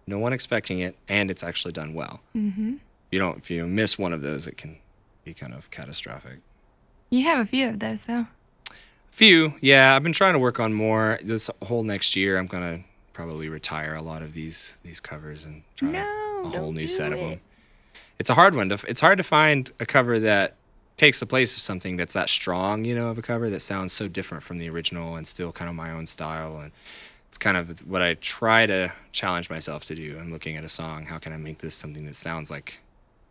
no 0.08 0.20
one 0.20 0.32
expecting 0.32 0.80
it 0.80 0.96
and 1.10 1.30
it's 1.30 1.44
actually 1.44 1.74
done 1.74 1.94
well. 1.94 2.22
Mm-hmm. 2.34 2.76
You 3.12 3.20
don't 3.20 3.40
if 3.40 3.52
you 3.52 3.68
miss 3.68 4.00
one 4.00 4.14
of 4.14 4.22
those, 4.22 4.48
it 4.48 4.56
can 4.56 4.78
be 5.26 5.34
kind 5.34 5.54
of 5.54 5.70
catastrophic. 5.70 6.40
You 7.10 7.26
have 7.26 7.40
a 7.40 7.46
few 7.46 7.68
of 7.68 7.80
those, 7.80 8.06
though. 8.06 8.28
A 8.70 9.12
few, 9.12 9.56
yeah. 9.60 9.98
I've 9.98 10.04
been 10.04 10.14
trying 10.14 10.34
to 10.34 10.40
work 10.40 10.62
on 10.62 10.74
more. 10.74 11.20
This 11.22 11.50
whole 11.62 11.84
next 11.84 12.16
year, 12.16 12.38
I'm 12.38 12.48
gonna 12.48 12.86
probably 13.14 13.48
retire 13.50 13.96
a 13.96 14.02
lot 14.02 14.22
of 14.22 14.34
these 14.34 14.78
these 14.84 15.00
covers 15.00 15.46
and 15.46 15.64
try 15.76 15.92
No, 15.92 16.42
a 16.46 16.50
whole 16.50 16.72
new 16.72 16.88
set 16.88 17.14
of 17.14 17.20
them. 17.20 17.40
It's 18.20 18.30
a 18.30 18.34
hard 18.36 18.56
one. 18.56 18.70
To, 18.70 18.80
it's 18.88 19.02
hard 19.02 19.18
to 19.18 19.24
find 19.24 19.72
a 19.80 19.86
cover 19.86 20.20
that 20.20 20.56
takes 20.98 21.20
the 21.20 21.26
place 21.26 21.54
of 21.56 21.60
something 21.62 21.98
that's 21.98 22.14
that 22.14 22.30
strong, 22.30 22.86
you 22.86 22.94
know, 22.96 23.10
of 23.10 23.18
a 23.18 23.22
cover 23.22 23.50
that 23.50 23.60
sounds 23.62 23.92
so 23.94 24.08
different 24.08 24.44
from 24.44 24.60
the 24.60 24.70
original 24.70 25.16
and 25.16 25.28
still 25.28 25.52
kind 25.52 25.68
of 25.70 25.76
my 25.76 25.92
own 25.92 26.06
style. 26.06 26.58
And 26.60 26.72
it's 27.28 27.38
kind 27.38 27.58
of 27.58 27.80
what 27.88 28.02
I 28.04 28.14
try 28.16 28.68
to 28.68 28.94
challenge 29.12 29.50
myself 29.50 29.86
to 29.86 29.96
do. 29.96 30.18
I'm 30.20 30.32
looking 30.32 30.56
at 30.56 30.64
a 30.64 30.70
song. 30.70 31.06
How 31.08 31.18
can 31.18 31.34
I 31.34 31.38
make 31.38 31.58
this 31.58 31.74
something 31.76 32.06
that 32.06 32.16
sounds 32.16 32.52
like 32.52 32.80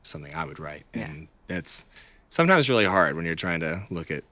something 0.03 0.35
I 0.35 0.45
would 0.45 0.59
write? 0.59 0.85
Yeah. 0.95 1.03
And 1.03 1.29
that's 1.47 1.85
sometimes 2.29 2.69
really 2.69 2.85
hard 2.85 3.15
when 3.15 3.25
you're 3.25 3.37
trying 3.37 3.61
to 3.61 3.85
look 3.91 4.11
at 4.11 4.25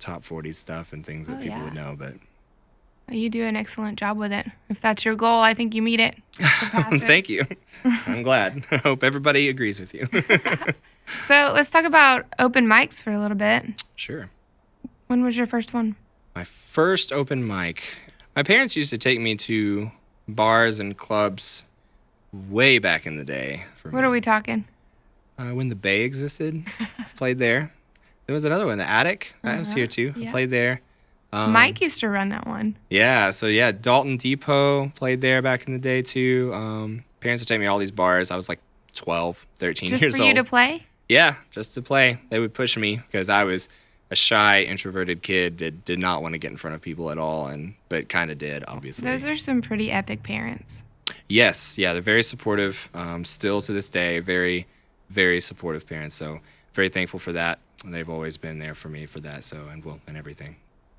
top 0.00 0.24
40 0.24 0.52
stuff 0.52 0.92
and 0.92 1.06
things 1.06 1.28
that 1.28 1.34
Oh, 1.36 1.42
people 1.42 1.58
yeah. 1.58 1.64
would 1.64 1.74
know. 1.74 1.94
But 1.96 2.14
You 3.10 3.28
do 3.28 3.42
an 3.44 3.54
excellent 3.56 3.98
job 3.98 4.16
with 4.16 4.32
it. 4.32 4.46
If 4.68 4.80
that's 4.80 5.04
your 5.04 5.14
goal, 5.14 5.40
I 5.40 5.52
think 5.54 5.74
you 5.74 5.82
meet 5.82 6.00
it. 6.00 6.16
Thank 7.00 7.28
you. 7.28 7.44
I'm 8.06 8.22
glad. 8.22 8.64
I 8.70 8.78
hope 8.78 9.04
everybody 9.04 9.48
agrees 9.48 9.78
with 9.80 9.94
you. 9.94 10.08
So 11.20 11.52
let's 11.54 11.70
talk 11.70 11.84
about 11.84 12.24
open 12.38 12.66
mics 12.66 13.02
for 13.02 13.12
a 13.12 13.18
little 13.18 13.36
bit. 13.36 13.84
sure. 13.94 14.30
When 15.06 15.22
was 15.22 15.36
your 15.36 15.46
first 15.46 15.74
one? 15.74 15.96
My 16.34 16.44
first 16.44 17.12
open 17.12 17.46
mic. 17.46 17.82
My 18.34 18.42
parents 18.42 18.74
used 18.74 18.88
to 18.88 18.96
take 18.96 19.20
me 19.20 19.34
to 19.36 19.90
bars 20.26 20.80
and 20.80 20.96
clubs 20.96 21.64
way 22.32 22.78
back 22.78 23.06
in 23.06 23.16
the 23.18 23.24
day. 23.24 23.64
For 23.76 23.90
What 23.90 24.00
me. 24.00 24.06
are 24.06 24.10
we 24.10 24.22
talking? 24.22 24.64
Uh, 25.38 25.50
when 25.50 25.68
the 25.68 25.74
Bay 25.74 26.04
existed, 26.04 26.64
played 27.16 27.38
there. 27.38 27.70
There 28.24 28.32
was 28.32 28.46
another 28.46 28.64
one, 28.64 28.78
the 28.78 28.88
Attic. 28.88 29.34
I 29.44 29.58
was 29.58 29.74
here 29.74 29.86
too. 29.86 30.06
I 30.06 30.10
Uh-huh. 30.12 30.20
yeah. 30.20 30.30
played 30.30 30.48
there. 30.48 30.80
Um, 31.34 31.52
Mike 31.52 31.80
used 31.80 31.98
to 32.00 32.08
run 32.08 32.28
that 32.28 32.46
one. 32.46 32.76
Yeah, 32.90 33.30
so 33.30 33.46
yeah, 33.46 33.72
Dalton 33.72 34.16
Depot 34.16 34.90
played 34.94 35.20
there 35.20 35.42
back 35.42 35.66
in 35.66 35.72
the 35.72 35.80
day 35.80 36.00
too. 36.00 36.52
Um, 36.54 37.04
parents 37.18 37.42
would 37.42 37.48
take 37.48 37.58
me 37.58 37.66
to 37.66 37.72
all 37.72 37.78
these 37.78 37.90
bars. 37.90 38.30
I 38.30 38.36
was 38.36 38.48
like 38.48 38.60
12, 38.94 39.44
13 39.56 39.88
Just 39.88 40.00
years 40.00 40.16
for 40.16 40.22
you 40.22 40.34
to 40.34 40.44
play? 40.44 40.86
Yeah, 41.08 41.34
just 41.50 41.74
to 41.74 41.82
play. 41.82 42.20
They 42.30 42.38
would 42.38 42.54
push 42.54 42.76
me 42.76 42.96
because 42.96 43.28
I 43.28 43.42
was 43.42 43.68
a 44.12 44.16
shy, 44.16 44.62
introverted 44.62 45.22
kid 45.22 45.58
that 45.58 45.84
did 45.84 45.98
not 45.98 46.22
want 46.22 46.34
to 46.34 46.38
get 46.38 46.52
in 46.52 46.56
front 46.56 46.76
of 46.76 46.80
people 46.80 47.10
at 47.10 47.18
all, 47.18 47.48
and 47.48 47.74
but 47.88 48.08
kind 48.08 48.30
of 48.30 48.38
did, 48.38 48.64
obviously. 48.68 49.10
Those 49.10 49.24
are 49.24 49.34
some 49.34 49.60
pretty 49.60 49.90
epic 49.90 50.22
parents. 50.22 50.84
Yes, 51.28 51.76
yeah, 51.76 51.94
they're 51.94 52.02
very 52.02 52.22
supportive. 52.22 52.88
Um, 52.94 53.24
still 53.24 53.60
to 53.62 53.72
this 53.72 53.90
day, 53.90 54.20
very, 54.20 54.66
very 55.10 55.40
supportive 55.40 55.84
parents. 55.86 56.14
So 56.14 56.38
very 56.74 56.90
thankful 56.90 57.18
for 57.18 57.32
that. 57.32 57.58
And 57.84 57.92
they've 57.92 58.08
always 58.08 58.36
been 58.36 58.60
there 58.60 58.74
for 58.74 58.88
me 58.88 59.06
for 59.06 59.20
that. 59.20 59.44
So 59.44 59.66
and 59.68 59.84
will 59.84 60.00
and 60.06 60.16
everything. 60.16 60.56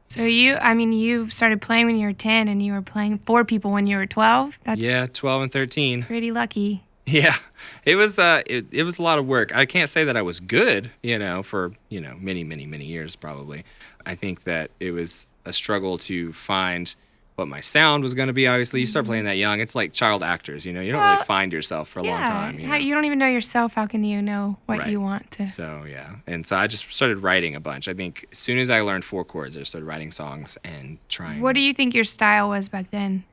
So 0.07 0.23
you, 0.23 0.55
I 0.55 0.73
mean, 0.73 0.93
you 0.93 1.29
started 1.29 1.61
playing 1.61 1.87
when 1.87 1.97
you 1.97 2.07
were 2.07 2.13
10 2.13 2.47
and 2.47 2.63
you 2.63 2.73
were 2.73 2.81
playing 2.81 3.19
for 3.25 3.43
people 3.43 3.71
when 3.71 3.87
you 3.87 3.97
were 3.97 4.05
12. 4.05 4.59
That's 4.63 4.79
yeah, 4.79 5.07
12 5.07 5.41
and 5.43 5.51
13. 5.51 6.03
pretty 6.03 6.31
lucky. 6.31 6.83
Yeah, 7.07 7.35
it 7.83 7.97
was 7.97 8.17
uh, 8.17 8.41
it, 8.47 8.65
it 8.71 8.81
was 8.81 8.97
a 8.97 9.03
lot 9.03 9.19
of 9.19 9.27
work. 9.27 9.55
I 9.55 9.67
can't 9.67 9.91
say 9.91 10.05
that 10.05 10.17
I 10.17 10.23
was 10.23 10.39
good, 10.39 10.89
you 11.03 11.19
know, 11.19 11.43
for 11.43 11.73
you 11.87 12.01
know 12.01 12.15
many 12.19 12.43
many 12.43 12.65
many 12.65 12.85
years 12.85 13.15
probably. 13.15 13.63
I 14.07 14.15
think 14.15 14.43
that 14.45 14.71
it 14.79 14.89
was 14.89 15.27
a 15.45 15.53
struggle 15.53 15.99
to 15.99 16.33
find 16.33 16.95
what 17.35 17.47
my 17.49 17.59
sound 17.59 18.01
was 18.01 18.13
going 18.13 18.27
to 18.27 18.33
be. 18.33 18.47
Obviously, 18.47 18.79
you 18.79 18.85
start 18.85 19.05
playing 19.05 19.23
mm-hmm. 19.23 19.29
that 19.29 19.37
young. 19.37 19.59
It's 19.59 19.75
like 19.75 19.91
child 19.91 20.23
actors, 20.23 20.65
you 20.65 20.71
know. 20.71 20.79
You 20.79 20.91
don't 20.93 21.01
Well, 21.01 21.13
really 21.15 21.25
find 21.25 21.51
yourself 21.51 21.89
for 21.89 21.99
a 21.99 22.03
long 22.03 22.11
yeah. 22.11 22.29
time. 22.29 22.59
You 22.59 22.67
know? 22.67 22.75
you 22.75 22.93
don't 22.93 23.05
even 23.05 23.19
know 23.19 23.27
yourself. 23.27 23.73
How 23.73 23.85
can 23.85 24.03
you 24.03 24.21
know 24.21 24.57
what 24.67 24.79
Right. 24.79 24.89
you 24.89 25.01
want 25.01 25.31
to? 25.31 25.47
So 25.47 25.83
yeah, 25.87 26.15
and 26.27 26.47
so 26.47 26.55
I 26.55 26.67
just 26.67 26.91
started 26.91 27.17
writing 27.19 27.55
a 27.55 27.59
bunch. 27.59 27.87
I 27.87 27.93
think 27.93 28.25
as 28.31 28.37
soon 28.37 28.57
as 28.57 28.69
I 28.69 28.81
learned 28.81 29.03
four 29.03 29.25
chords, 29.25 29.57
I 29.57 29.63
started 29.63 29.85
writing 29.85 30.11
songs 30.11 30.57
and 30.63 30.97
trying. 31.09 31.41
What 31.41 31.55
do 31.55 31.61
you 31.61 31.73
think 31.73 31.93
your 31.93 32.05
style 32.05 32.49
was 32.49 32.69
back 32.69 32.91
then? 32.91 33.25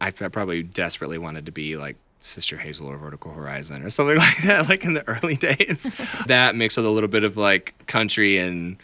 I, 0.00 0.08
I 0.08 0.10
probably 0.10 0.62
desperately 0.62 1.18
wanted 1.18 1.46
to 1.46 1.52
be 1.52 1.76
like 1.76 1.96
Sister 2.20 2.58
Hazel 2.58 2.86
or 2.86 2.96
Vertical 2.96 3.32
Horizon 3.32 3.82
or 3.82 3.90
something 3.90 4.16
like 4.18 4.42
that, 4.44 4.68
like 4.68 4.84
in 4.84 4.92
the 4.94 5.06
early 5.08 5.36
days. 5.36 5.90
that 6.26 6.54
mixed 6.54 6.76
with 6.76 6.86
a 6.86 6.90
little 6.90 7.08
bit 7.08 7.24
of 7.24 7.36
like 7.38 7.86
country 7.86 8.36
and. 8.38 8.76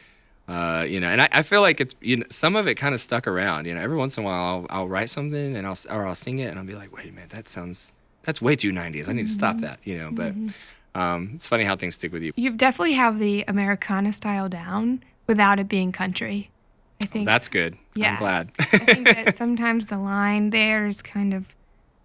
Uh, 0.48 0.84
you 0.88 1.00
know, 1.00 1.08
and 1.08 1.20
I, 1.22 1.28
I 1.32 1.42
feel 1.42 1.60
like 1.60 1.80
it's 1.80 1.94
you 2.00 2.18
know 2.18 2.26
some 2.30 2.54
of 2.54 2.68
it 2.68 2.76
kind 2.76 2.94
of 2.94 3.00
stuck 3.00 3.26
around. 3.26 3.66
You 3.66 3.74
know, 3.74 3.80
every 3.80 3.96
once 3.96 4.16
in 4.16 4.22
a 4.22 4.26
while 4.26 4.66
I'll, 4.70 4.80
I'll 4.80 4.88
write 4.88 5.10
something 5.10 5.56
and 5.56 5.66
I'll 5.66 5.76
or 5.90 6.06
I'll 6.06 6.14
sing 6.14 6.38
it 6.38 6.46
and 6.50 6.58
I'll 6.58 6.64
be 6.64 6.74
like, 6.74 6.94
wait 6.96 7.08
a 7.08 7.12
minute, 7.12 7.30
that 7.30 7.48
sounds 7.48 7.92
that's 8.22 8.40
way 8.40 8.54
too 8.56 8.72
90s. 8.72 9.08
I 9.08 9.12
need 9.12 9.26
to 9.26 9.32
stop 9.32 9.58
that. 9.58 9.80
You 9.84 9.98
know, 9.98 10.10
but 10.12 10.34
um, 10.94 11.32
it's 11.34 11.46
funny 11.48 11.64
how 11.64 11.74
things 11.76 11.96
stick 11.96 12.12
with 12.12 12.22
you. 12.22 12.32
You 12.36 12.52
definitely 12.52 12.94
have 12.94 13.18
the 13.18 13.44
Americana 13.48 14.12
style 14.12 14.48
down 14.48 15.02
without 15.26 15.58
it 15.58 15.68
being 15.68 15.90
country. 15.92 16.50
I 17.02 17.04
think 17.06 17.26
That's 17.26 17.48
good. 17.48 17.76
Yeah. 17.94 18.12
I'm 18.12 18.18
glad. 18.18 18.52
I 18.58 18.64
think 18.78 19.04
that 19.06 19.36
sometimes 19.42 19.86
the 19.86 19.98
line 19.98 20.50
there 20.50 20.86
is 20.86 21.02
kind 21.02 21.34
of 21.34 21.54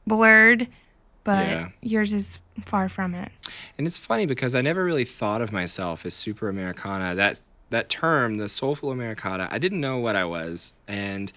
blurred, 0.05 0.67
but 1.23 1.47
Yeah. 1.47 1.69
yours 1.81 2.11
is 2.13 2.39
far 2.65 2.89
from 2.89 3.15
it. 3.15 3.31
And 3.77 3.87
it's 3.87 3.97
funny 3.97 4.25
because 4.25 4.53
I 4.55 4.61
never 4.61 4.83
really 4.83 5.05
thought 5.05 5.41
of 5.41 5.51
myself 5.51 6.05
as 6.05 6.13
super 6.13 6.49
Americana. 6.49 7.15
That 7.15 7.39
that 7.71 7.89
term, 7.89 8.37
the 8.37 8.47
soulful 8.47 8.91
Americana, 8.91 9.47
I 9.51 9.57
didn't 9.57 9.81
know 9.81 9.97
what 9.97 10.15
I 10.15 10.25
was, 10.25 10.73
and 10.87 11.31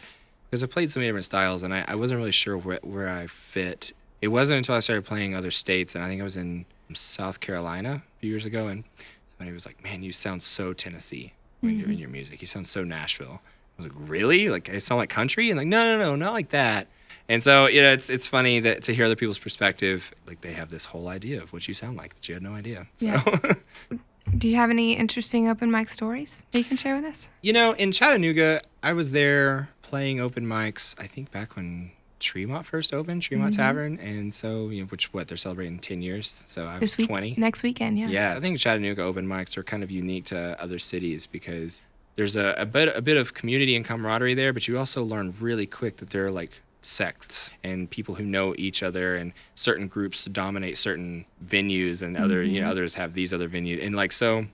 because 0.50 0.62
I 0.62 0.66
played 0.66 0.90
so 0.90 1.00
many 1.00 1.08
different 1.08 1.24
styles, 1.24 1.62
and 1.62 1.72
I, 1.72 1.84
I 1.88 1.94
wasn't 1.94 2.18
really 2.18 2.30
sure 2.30 2.56
where, 2.56 2.80
where 2.82 3.08
I 3.08 3.26
fit. 3.26 3.92
It 4.20 4.28
wasn't 4.28 4.58
until 4.58 4.74
I 4.74 4.80
started 4.80 5.04
playing 5.04 5.34
other 5.34 5.50
states, 5.50 5.94
and 5.94 6.04
I 6.04 6.08
think 6.08 6.20
I 6.20 6.24
was 6.24 6.36
in 6.36 6.66
South 6.92 7.40
Carolina 7.40 8.02
a 8.04 8.20
few 8.20 8.30
years 8.30 8.44
ago, 8.44 8.68
and 8.68 8.84
somebody 9.30 9.52
was 9.52 9.66
like, 9.66 9.82
"Man, 9.82 10.02
you 10.02 10.12
sound 10.12 10.42
so 10.42 10.72
Tennessee 10.72 11.32
when 11.60 11.76
you're 11.76 11.86
in 11.86 11.92
mm-hmm. 11.92 12.00
your 12.00 12.10
music. 12.10 12.40
You 12.40 12.46
sound 12.46 12.66
so 12.66 12.84
Nashville." 12.84 13.40
I 13.78 13.82
was 13.82 13.92
like, 13.92 14.08
"Really? 14.08 14.48
Like 14.48 14.70
I 14.70 14.78
sound 14.78 14.98
like 14.98 15.10
country?" 15.10 15.50
And 15.50 15.58
like, 15.58 15.66
"No, 15.66 15.96
no, 15.96 15.98
no, 15.98 16.16
not 16.16 16.32
like 16.32 16.50
that." 16.50 16.88
And 17.28 17.42
so, 17.42 17.66
you 17.66 17.80
know, 17.80 17.92
it's 17.92 18.10
it's 18.10 18.26
funny 18.26 18.60
that 18.60 18.82
to 18.84 18.94
hear 18.94 19.06
other 19.06 19.16
people's 19.16 19.38
perspective, 19.38 20.12
like 20.26 20.40
they 20.42 20.52
have 20.52 20.68
this 20.68 20.84
whole 20.84 21.08
idea 21.08 21.42
of 21.42 21.52
what 21.52 21.66
you 21.66 21.74
sound 21.74 21.96
like 21.96 22.14
that 22.14 22.28
you 22.28 22.34
had 22.34 22.42
no 22.42 22.54
idea. 22.54 22.86
So, 22.98 23.06
Yeah. 23.06 23.54
Do 24.36 24.48
you 24.48 24.56
have 24.56 24.70
any 24.70 24.94
interesting 24.94 25.48
open 25.48 25.70
mic 25.70 25.88
stories 25.88 26.44
that 26.50 26.58
you 26.58 26.64
can 26.64 26.76
share 26.76 26.94
with 26.96 27.04
us? 27.04 27.28
you 27.42 27.52
know, 27.52 27.72
in 27.72 27.92
Chattanooga, 27.92 28.62
I 28.82 28.92
was 28.92 29.12
there 29.12 29.68
playing 29.82 30.20
open 30.20 30.44
mics. 30.46 30.94
I 30.98 31.06
think 31.06 31.30
back 31.30 31.56
when 31.56 31.92
Tremont 32.20 32.64
first 32.66 32.92
opened, 32.94 33.22
Tremont 33.22 33.52
Mm-hmm. 33.52 33.60
Tavern, 33.62 33.98
and 33.98 34.32
so 34.32 34.70
you 34.70 34.82
know, 34.82 34.86
which 34.86 35.12
what 35.12 35.28
they're 35.28 35.36
celebrating 35.36 35.78
ten 35.78 36.00
years. 36.02 36.42
So 36.46 36.66
I 36.66 36.78
was 36.78 36.96
week, 36.96 37.06
twenty. 37.08 37.34
next 37.38 37.62
weekend, 37.62 37.98
yeah. 37.98 38.08
Yeah, 38.08 38.32
I 38.32 38.36
think 38.40 38.58
Chattanooga 38.58 39.02
open 39.02 39.26
mics 39.28 39.56
are 39.56 39.62
kind 39.62 39.82
of 39.82 39.90
unique 39.90 40.24
to 40.26 40.60
other 40.60 40.78
cities 40.78 41.26
because 41.26 41.82
there's 42.16 42.34
a, 42.36 42.54
a 42.58 42.64
bit 42.66 42.94
a 42.96 43.02
bit 43.02 43.16
of 43.18 43.34
community 43.34 43.76
and 43.76 43.84
camaraderie 43.84 44.34
there, 44.34 44.52
but 44.52 44.66
you 44.66 44.78
also 44.78 45.02
learn 45.04 45.34
really 45.38 45.66
quick 45.66 45.98
that 45.98 46.10
there 46.10 46.26
are 46.26 46.30
like 46.32 46.62
sects 46.84 47.50
and 47.62 47.90
people 47.90 48.14
who 48.14 48.24
know 48.24 48.54
each 48.58 48.82
other 48.82 49.16
and 49.16 49.32
certain 49.54 49.88
groups 49.88 50.24
dominate 50.26 50.76
certain 50.76 51.24
venues 51.44 52.02
and 52.02 52.16
other 52.16 52.42
you 52.42 52.60
know 52.60 52.66
mm-hmm. 52.66 52.70
others 52.70 52.94
have 52.94 53.14
these 53.14 53.32
other 53.32 53.48
venues 53.48 53.84
and 53.84 53.94
like 53.94 54.12
so 54.12 54.46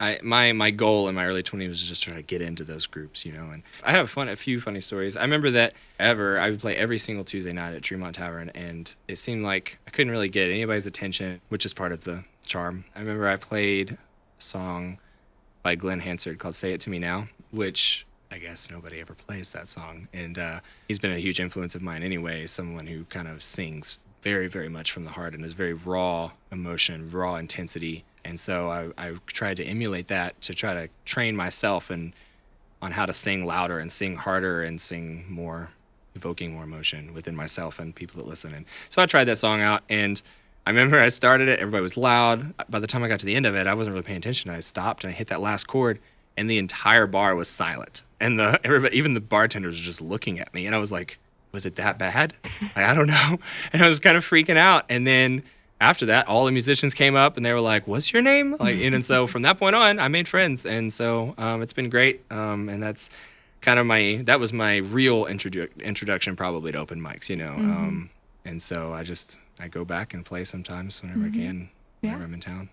I 0.00 0.18
my 0.22 0.52
my 0.52 0.70
goal 0.70 1.08
in 1.08 1.14
my 1.14 1.24
early 1.24 1.42
20s 1.42 1.68
was 1.68 1.82
just 1.82 2.02
try 2.02 2.14
to 2.14 2.22
get 2.22 2.42
into 2.42 2.64
those 2.64 2.86
groups, 2.86 3.24
you 3.24 3.32
know. 3.32 3.50
And 3.50 3.62
I 3.84 3.92
have 3.92 4.10
fun 4.10 4.28
a 4.28 4.36
few 4.36 4.60
funny 4.60 4.80
stories. 4.80 5.16
I 5.16 5.22
remember 5.22 5.50
that 5.52 5.74
ever 5.98 6.38
I 6.38 6.50
would 6.50 6.60
play 6.60 6.76
every 6.76 6.98
single 6.98 7.24
Tuesday 7.24 7.52
night 7.52 7.74
at 7.74 7.82
Tremont 7.82 8.16
Tavern, 8.16 8.50
and 8.50 8.92
it 9.06 9.16
seemed 9.16 9.44
like 9.44 9.78
I 9.86 9.90
couldn't 9.90 10.10
really 10.10 10.28
get 10.28 10.50
anybody's 10.50 10.86
attention, 10.86 11.40
which 11.48 11.64
is 11.64 11.72
part 11.72 11.92
of 11.92 12.04
the 12.04 12.24
charm. 12.44 12.84
I 12.96 13.00
remember 13.00 13.28
I 13.28 13.36
played 13.36 13.92
a 13.92 13.96
song 14.42 14.98
by 15.62 15.76
Glen 15.76 16.00
Hansard 16.00 16.38
called 16.38 16.56
"Say 16.56 16.72
It 16.72 16.80
to 16.82 16.90
Me 16.90 16.98
Now," 16.98 17.28
which 17.50 18.04
I 18.34 18.38
guess 18.38 18.68
nobody 18.68 18.98
ever 18.98 19.14
plays 19.14 19.52
that 19.52 19.68
song, 19.68 20.08
and 20.12 20.36
uh, 20.38 20.58
he's 20.88 20.98
been 20.98 21.12
a 21.12 21.20
huge 21.20 21.38
influence 21.38 21.76
of 21.76 21.82
mine 21.82 22.02
anyway. 22.02 22.48
Someone 22.48 22.88
who 22.88 23.04
kind 23.04 23.28
of 23.28 23.44
sings 23.44 23.98
very, 24.22 24.48
very 24.48 24.68
much 24.68 24.90
from 24.90 25.04
the 25.04 25.12
heart 25.12 25.34
and 25.34 25.44
is 25.44 25.52
very 25.52 25.72
raw 25.72 26.32
emotion, 26.50 27.12
raw 27.12 27.36
intensity. 27.36 28.04
And 28.24 28.40
so 28.40 28.70
I, 28.98 29.06
I 29.06 29.12
tried 29.28 29.58
to 29.58 29.64
emulate 29.64 30.08
that 30.08 30.40
to 30.42 30.52
try 30.52 30.74
to 30.74 30.88
train 31.04 31.36
myself 31.36 31.90
and 31.90 32.12
on 32.82 32.90
how 32.90 33.06
to 33.06 33.12
sing 33.12 33.46
louder 33.46 33.78
and 33.78 33.92
sing 33.92 34.16
harder 34.16 34.64
and 34.64 34.80
sing 34.80 35.26
more, 35.28 35.70
evoking 36.16 36.54
more 36.54 36.64
emotion 36.64 37.14
within 37.14 37.36
myself 37.36 37.78
and 37.78 37.94
people 37.94 38.20
that 38.20 38.28
listen. 38.28 38.52
And 38.52 38.66
so 38.88 39.00
I 39.00 39.06
tried 39.06 39.26
that 39.26 39.38
song 39.38 39.60
out, 39.60 39.84
and 39.88 40.20
I 40.66 40.70
remember 40.70 40.98
I 40.98 41.06
started 41.06 41.46
it. 41.46 41.60
Everybody 41.60 41.82
was 41.84 41.96
loud. 41.96 42.52
By 42.68 42.80
the 42.80 42.88
time 42.88 43.04
I 43.04 43.08
got 43.08 43.20
to 43.20 43.26
the 43.26 43.36
end 43.36 43.46
of 43.46 43.54
it, 43.54 43.68
I 43.68 43.74
wasn't 43.74 43.94
really 43.94 44.06
paying 44.06 44.18
attention. 44.18 44.50
I 44.50 44.58
stopped 44.58 45.04
and 45.04 45.12
I 45.12 45.14
hit 45.14 45.28
that 45.28 45.40
last 45.40 45.68
chord, 45.68 46.00
and 46.36 46.50
the 46.50 46.58
entire 46.58 47.06
bar 47.06 47.34
was 47.34 47.48
silent. 47.48 48.02
And 48.20 48.38
the 48.38 48.58
everybody, 48.64 48.96
even 48.96 49.14
the 49.14 49.20
bartenders, 49.20 49.76
were 49.78 49.84
just 49.84 50.00
looking 50.00 50.38
at 50.38 50.52
me, 50.54 50.66
and 50.66 50.74
I 50.74 50.78
was 50.78 50.90
like, 50.92 51.18
"Was 51.52 51.66
it 51.66 51.76
that 51.76 51.98
bad? 51.98 52.34
Like, 52.62 52.76
I 52.86 52.94
don't 52.94 53.06
know." 53.08 53.38
And 53.72 53.82
I 53.82 53.88
was 53.88 54.00
kind 54.00 54.16
of 54.16 54.24
freaking 54.24 54.56
out. 54.56 54.84
And 54.88 55.06
then 55.06 55.42
after 55.80 56.06
that, 56.06 56.26
all 56.28 56.46
the 56.46 56.52
musicians 56.52 56.94
came 56.94 57.14
up 57.16 57.36
and 57.36 57.44
they 57.44 57.52
were 57.52 57.60
like, 57.60 57.86
"What's 57.86 58.12
your 58.12 58.22
name?" 58.22 58.56
Like, 58.58 58.76
and, 58.76 58.94
and 58.94 59.04
so 59.04 59.26
from 59.26 59.42
that 59.42 59.58
point 59.58 59.76
on, 59.76 59.98
I 59.98 60.08
made 60.08 60.26
friends, 60.28 60.64
and 60.64 60.92
so 60.92 61.34
um, 61.36 61.60
it's 61.62 61.72
been 61.74 61.90
great. 61.90 62.22
Um, 62.30 62.68
and 62.68 62.82
that's 62.82 63.10
kind 63.60 63.78
of 63.78 63.84
my 63.86 64.20
that 64.24 64.40
was 64.40 64.52
my 64.52 64.76
real 64.76 65.24
introdu- 65.26 65.68
introduction 65.82 66.36
probably 66.36 66.72
to 66.72 66.78
open 66.78 67.00
mics, 67.00 67.28
you 67.28 67.36
know. 67.36 67.52
Um, 67.52 68.10
and 68.46 68.62
so 68.62 68.92
I 68.94 69.02
just 69.02 69.38
I 69.58 69.68
go 69.68 69.84
back 69.84 70.14
and 70.14 70.24
play 70.24 70.44
sometimes 70.44 71.02
whenever 71.02 71.26
I 71.26 71.30
can, 71.30 71.68
whenever 72.00 72.20
Yeah. 72.20 72.24
I'm 72.26 72.34
in 72.34 72.40
town. 72.40 72.68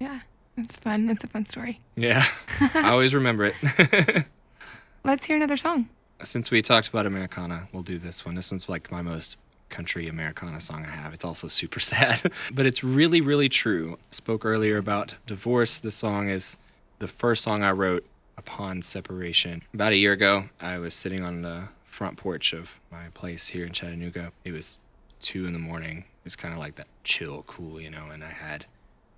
Yeah, 0.00 0.20
it's 0.56 0.78
fun. 0.78 1.08
It's 1.10 1.24
a 1.24 1.28
fun 1.28 1.44
story. 1.44 1.80
Yeah, 1.96 2.26
I 2.74 2.90
always 2.90 3.14
remember 3.14 3.52
it. 3.52 4.26
Let's 5.04 5.26
hear 5.26 5.36
another 5.36 5.56
song. 5.56 5.88
Since 6.22 6.50
we 6.50 6.62
talked 6.62 6.88
about 6.88 7.06
Americana, 7.06 7.68
we'll 7.72 7.82
do 7.82 7.98
this 7.98 8.24
one. 8.24 8.34
This 8.34 8.50
one's 8.50 8.68
like 8.68 8.90
my 8.90 9.02
most 9.02 9.38
country 9.68 10.08
Americana 10.08 10.60
song 10.60 10.86
I 10.86 10.90
have. 10.90 11.12
It's 11.12 11.24
also 11.24 11.48
super 11.48 11.80
sad, 11.92 12.32
but 12.52 12.66
it's 12.66 12.84
really, 12.84 13.20
really 13.20 13.48
true. 13.48 13.98
I 14.00 14.14
spoke 14.14 14.44
earlier 14.44 14.78
about 14.78 15.14
divorce. 15.26 15.80
This 15.80 15.96
song 15.96 16.28
is 16.28 16.56
the 17.00 17.08
first 17.08 17.42
song 17.42 17.62
I 17.62 17.72
wrote 17.72 18.06
upon 18.38 18.82
separation. 18.82 19.62
About 19.74 19.92
a 19.92 19.96
year 19.96 20.12
ago, 20.12 20.44
I 20.60 20.78
was 20.78 20.94
sitting 20.94 21.22
on 21.24 21.42
the 21.42 21.64
front 21.84 22.16
porch 22.16 22.52
of 22.52 22.70
my 22.90 23.08
place 23.14 23.48
here 23.48 23.64
in 23.66 23.72
Chattanooga. 23.72 24.32
It 24.44 24.52
was 24.52 24.78
two 25.20 25.46
in 25.46 25.52
the 25.52 25.58
morning. 25.58 26.04
It's 26.24 26.36
kind 26.36 26.54
of 26.54 26.60
like 26.60 26.76
that 26.76 26.86
chill, 27.04 27.44
cool, 27.46 27.80
you 27.80 27.90
know, 27.90 28.06
and 28.12 28.24
I 28.24 28.30
had 28.30 28.66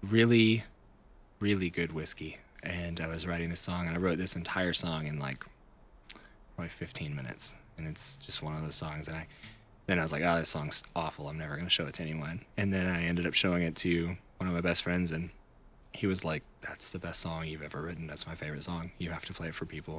really, 0.02 0.64
really 1.40 1.70
good 1.70 1.92
whiskey. 1.92 2.38
And 2.62 3.00
I 3.00 3.06
was 3.06 3.26
writing 3.26 3.50
this 3.50 3.60
song, 3.60 3.86
and 3.86 3.94
I 3.94 3.98
wrote 3.98 4.18
this 4.18 4.36
entire 4.36 4.72
song 4.72 5.06
in 5.06 5.18
like 5.18 5.44
probably 6.56 6.70
15 6.70 7.14
minutes. 7.14 7.54
And 7.78 7.86
it's 7.86 8.16
just 8.16 8.42
one 8.42 8.56
of 8.56 8.62
those 8.62 8.74
songs 8.74 9.06
and 9.06 9.16
i 9.16 9.26
then 9.86 9.98
i 9.98 10.02
was 10.02 10.10
like 10.10 10.22
oh 10.24 10.38
this 10.38 10.48
song's 10.48 10.82
awful. 10.96 11.28
I'm 11.28 11.38
never 11.38 11.54
going 11.54 11.66
to 11.66 11.70
show 11.70 11.86
it 11.86 11.94
to 11.94 12.02
anyone. 12.02 12.44
And 12.56 12.72
then 12.72 12.86
i 12.86 13.04
ended 13.04 13.26
up 13.26 13.34
showing 13.34 13.62
it 13.62 13.76
to 13.76 14.16
one 14.38 14.48
of 14.48 14.54
my 14.54 14.62
best 14.62 14.82
friends 14.82 15.12
and 15.12 15.30
he 15.94 16.06
was 16.06 16.24
like 16.24 16.42
that's 16.62 16.88
the 16.88 16.98
best 16.98 17.20
song 17.20 17.46
you've 17.46 17.62
ever 17.62 17.82
written. 17.82 18.06
That's 18.06 18.26
my 18.26 18.34
favorite 18.34 18.64
song. 18.64 18.90
You 18.98 19.10
have 19.10 19.24
to 19.26 19.34
play 19.34 19.48
it 19.48 19.54
for 19.54 19.66
people. 19.66 19.98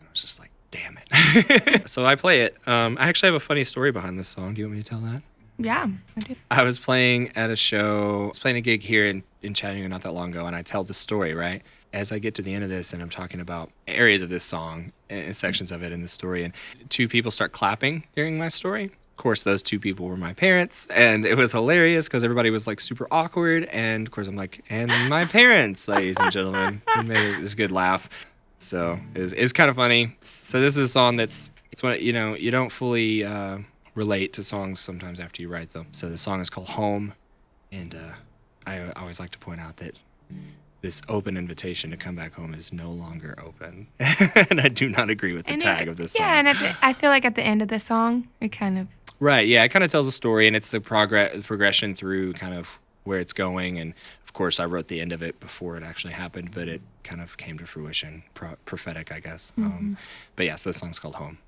And 0.00 0.08
i 0.08 0.10
was 0.10 0.20
just 0.20 0.38
like 0.40 0.50
damn 0.70 0.98
it. 0.98 1.88
So 1.88 2.04
i 2.04 2.16
play 2.16 2.42
it. 2.42 2.56
Um, 2.66 2.98
i 3.00 3.08
actually 3.08 3.28
have 3.28 3.36
a 3.36 3.40
funny 3.40 3.64
story 3.64 3.92
behind 3.92 4.18
this 4.18 4.28
song. 4.28 4.54
Do 4.54 4.60
you 4.60 4.66
want 4.66 4.76
me 4.76 4.82
to 4.82 4.90
tell 4.90 5.00
that 5.00 5.22
Yeah, 5.58 5.88
I 6.16 6.20
do. 6.20 6.34
I 6.50 6.62
was 6.62 6.78
playing 6.78 7.32
at 7.36 7.50
a 7.50 7.56
show, 7.56 8.24
I 8.24 8.28
was 8.28 8.38
playing 8.38 8.56
a 8.56 8.60
gig 8.60 8.82
here 8.82 9.06
in, 9.06 9.24
in 9.42 9.54
Chattanooga 9.54 9.88
not 9.88 10.02
that 10.02 10.12
long 10.12 10.30
ago, 10.30 10.46
and 10.46 10.54
I 10.54 10.62
tell 10.62 10.84
the 10.84 10.94
story, 10.94 11.34
right? 11.34 11.62
As 11.92 12.12
I 12.12 12.18
get 12.18 12.34
to 12.36 12.42
the 12.42 12.54
end 12.54 12.62
of 12.64 12.70
this 12.70 12.92
and 12.92 13.02
I'm 13.02 13.08
talking 13.08 13.40
about 13.40 13.70
areas 13.88 14.22
of 14.22 14.28
this 14.28 14.44
song 14.44 14.92
and, 15.10 15.24
and 15.24 15.36
sections 15.36 15.72
of 15.72 15.82
it 15.82 15.90
in 15.90 16.00
the 16.00 16.08
story, 16.08 16.44
and 16.44 16.54
two 16.90 17.08
people 17.08 17.30
start 17.30 17.52
clapping 17.52 18.04
during 18.14 18.38
my 18.38 18.48
story. 18.48 18.84
Of 18.84 19.16
course, 19.16 19.42
those 19.42 19.64
two 19.64 19.80
people 19.80 20.06
were 20.06 20.16
my 20.16 20.32
parents, 20.32 20.86
and 20.90 21.26
it 21.26 21.36
was 21.36 21.50
hilarious 21.50 22.06
because 22.06 22.22
everybody 22.22 22.50
was 22.50 22.68
like 22.68 22.78
super 22.78 23.08
awkward. 23.10 23.64
And 23.64 24.06
of 24.06 24.12
course, 24.12 24.28
I'm 24.28 24.36
like, 24.36 24.64
and 24.70 24.92
my 25.08 25.24
parents, 25.24 25.88
ladies 25.88 26.16
and 26.20 26.30
gentlemen, 26.30 26.82
it 26.96 27.04
made 27.04 27.42
this 27.42 27.56
good 27.56 27.72
laugh. 27.72 28.08
So 28.58 29.00
it's, 29.16 29.32
it's 29.32 29.52
kind 29.52 29.70
of 29.70 29.74
funny. 29.74 30.16
So 30.22 30.60
this 30.60 30.76
is 30.76 30.84
a 30.84 30.88
song 30.88 31.16
that's 31.16 31.50
it's 31.72 31.82
when 31.82 32.00
you 32.00 32.12
know 32.12 32.34
you 32.34 32.52
don't 32.52 32.70
fully 32.70 33.24
uh, 33.24 33.58
relate 33.98 34.32
to 34.34 34.42
songs 34.42 34.80
sometimes 34.80 35.18
after 35.20 35.42
you 35.42 35.48
write 35.48 35.72
them. 35.72 35.86
So 35.92 36.08
the 36.08 36.18
song 36.18 36.40
is 36.40 36.48
called 36.48 36.68
Home, 36.70 37.12
and 37.72 37.94
uh, 37.94 38.12
I, 38.66 38.90
always 38.92 39.18
like 39.20 39.30
to 39.30 39.38
point 39.38 39.60
out 39.60 39.76
that 39.78 39.94
this 40.80 41.02
open 41.08 41.36
invitation 41.36 41.90
to 41.90 41.96
come 41.96 42.14
back 42.14 42.34
home 42.34 42.54
is 42.54 42.72
no 42.72 42.90
longer 42.90 43.34
open, 43.44 43.88
and 43.98 44.60
I 44.60 44.68
do 44.68 44.88
not 44.88 45.10
agree 45.10 45.32
with 45.32 45.46
the 45.46 45.52
And 45.54 45.60
tag 45.62 45.82
it- 45.82 45.88
of 45.88 45.96
this 45.96 46.12
song. 46.12 46.24
Yeah, 46.24 46.38
and 46.38 46.48
at 46.48 46.58
the, 46.60 46.76
I 46.80 46.92
feel 46.92 47.10
like 47.10 47.24
at 47.24 47.34
the 47.34 47.42
end 47.42 47.60
of 47.62 47.68
the 47.68 47.80
song, 47.80 48.28
it 48.40 48.50
kind 48.52 48.78
of 48.78 48.86
Right. 49.20 49.48
Yeah. 49.48 49.64
It 49.64 49.70
kind 49.70 49.84
of 49.84 49.90
tells 49.90 50.06
a 50.06 50.12
story, 50.12 50.46
and 50.46 50.54
it's 50.54 50.68
the 50.68 50.80
progress 50.80 51.44
progression 51.44 51.96
through 51.96 52.34
kind 52.34 52.54
of 52.54 52.78
where 53.02 53.18
it's 53.18 53.32
going. 53.32 53.76
And 53.80 53.92
of 54.24 54.32
course, 54.32 54.60
I 54.60 54.64
wrote 54.66 54.86
the 54.86 55.00
end 55.00 55.10
of 55.10 55.22
it 55.24 55.40
before 55.40 55.76
it 55.76 55.82
actually 55.82 56.12
happened, 56.12 56.52
but 56.54 56.68
it 56.68 56.80
kind 57.02 57.20
of 57.20 57.36
came 57.36 57.58
to 57.58 57.66
fruition, 57.66 58.22
pro- 58.34 58.54
prophetic, 58.64 59.10
I 59.10 59.18
guess. 59.18 59.52
Um, 59.58 59.96
but 60.36 60.46
yeah, 60.46 60.54
so 60.54 60.70
the 60.70 60.74
song's 60.74 61.00
called 61.00 61.16
Home. 61.16 61.38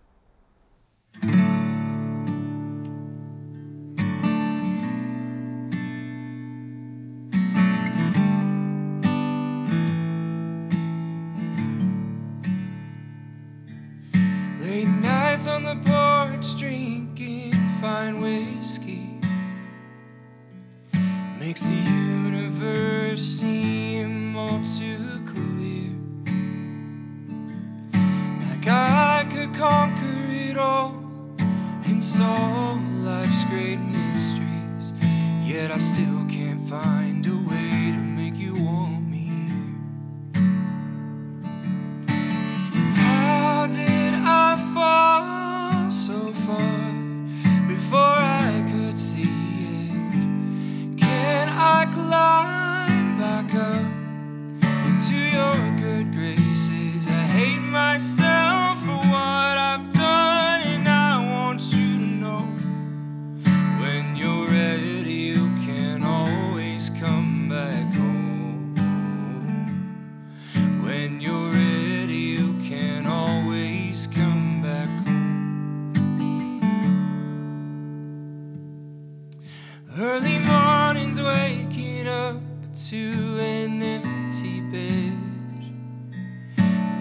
Early 80.02 80.38
mornings 80.38 81.20
waking 81.20 82.08
up 82.08 82.40
to 82.88 83.38
an 83.38 83.82
empty 83.82 84.62
bed 84.62 85.18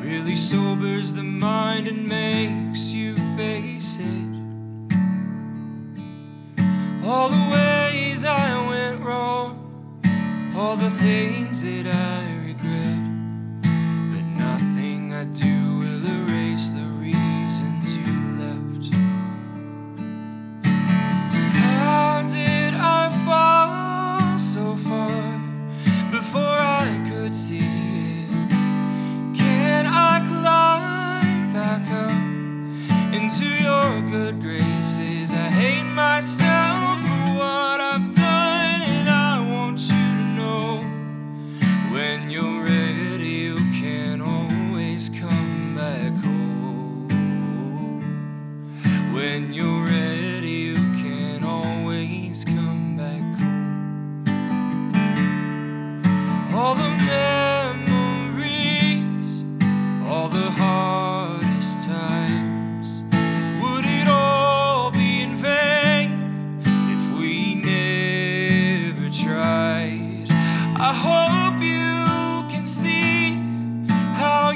really 0.03 0.35
sobers 0.35 1.13
the 1.13 1.23
mind 1.23 1.87
and 1.87 2.05
makes 2.05 2.91
you 2.91 3.15
face 3.37 3.99
it. 4.01 4.29
All 7.05 7.29
the 7.29 7.55
ways 7.55 8.25
I 8.25 8.67
went 8.67 8.99
wrong, 8.99 10.01
all 10.53 10.75
the 10.75 10.91
things 10.91 11.61
that 11.61 11.87
I 11.87 12.28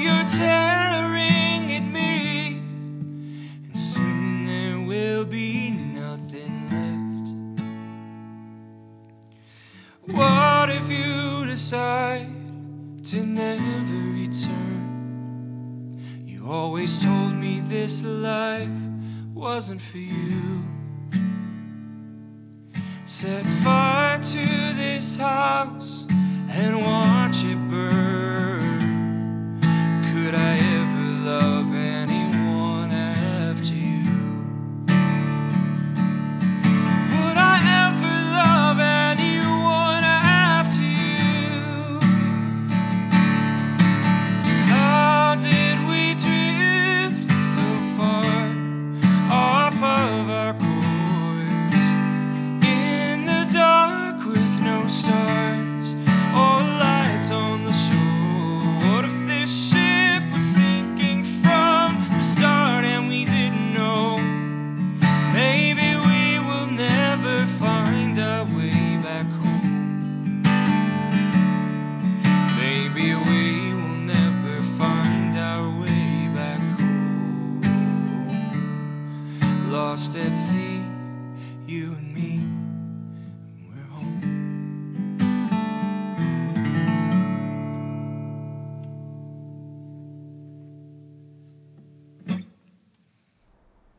you're 0.04 0.24
tearing 0.26 1.72
at 1.72 1.82
me, 1.82 2.58
and 3.64 3.74
soon 3.74 4.44
there 4.44 4.78
will 4.78 5.24
be 5.24 5.70
nothing 5.70 6.54
left. 6.74 7.30
What 10.14 10.68
if 10.68 10.90
you 10.90 11.46
decide 11.46 12.28
to 13.04 13.24
never 13.24 13.98
return? 14.22 15.96
You 16.26 16.50
always 16.52 17.02
told 17.02 17.32
me 17.32 17.60
this 17.60 18.04
life 18.04 18.68
wasn't 19.32 19.80
for 19.80 19.96
you. 19.96 20.64
Set 23.06 23.46
fire 23.62 24.18
to 24.22 24.72
this 24.74 25.16
house 25.16 26.04
and 26.10 26.82
watch 26.82 27.42
it 27.44 27.56
burn. 27.70 27.73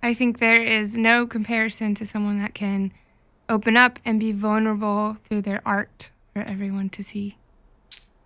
I 0.05 0.13
think 0.13 0.37
there 0.37 0.61
is 0.63 0.95
no 0.97 1.25
comparison 1.25 1.95
to 1.95 2.05
someone 2.05 2.37
that 2.37 2.53
can 2.53 2.91
open 3.49 3.75
up 3.75 3.97
and 4.05 4.19
be 4.19 4.31
vulnerable 4.31 5.17
through 5.23 5.41
their 5.41 5.63
art 5.65 6.11
for 6.31 6.43
everyone 6.43 6.89
to 6.91 7.03
see. 7.03 7.37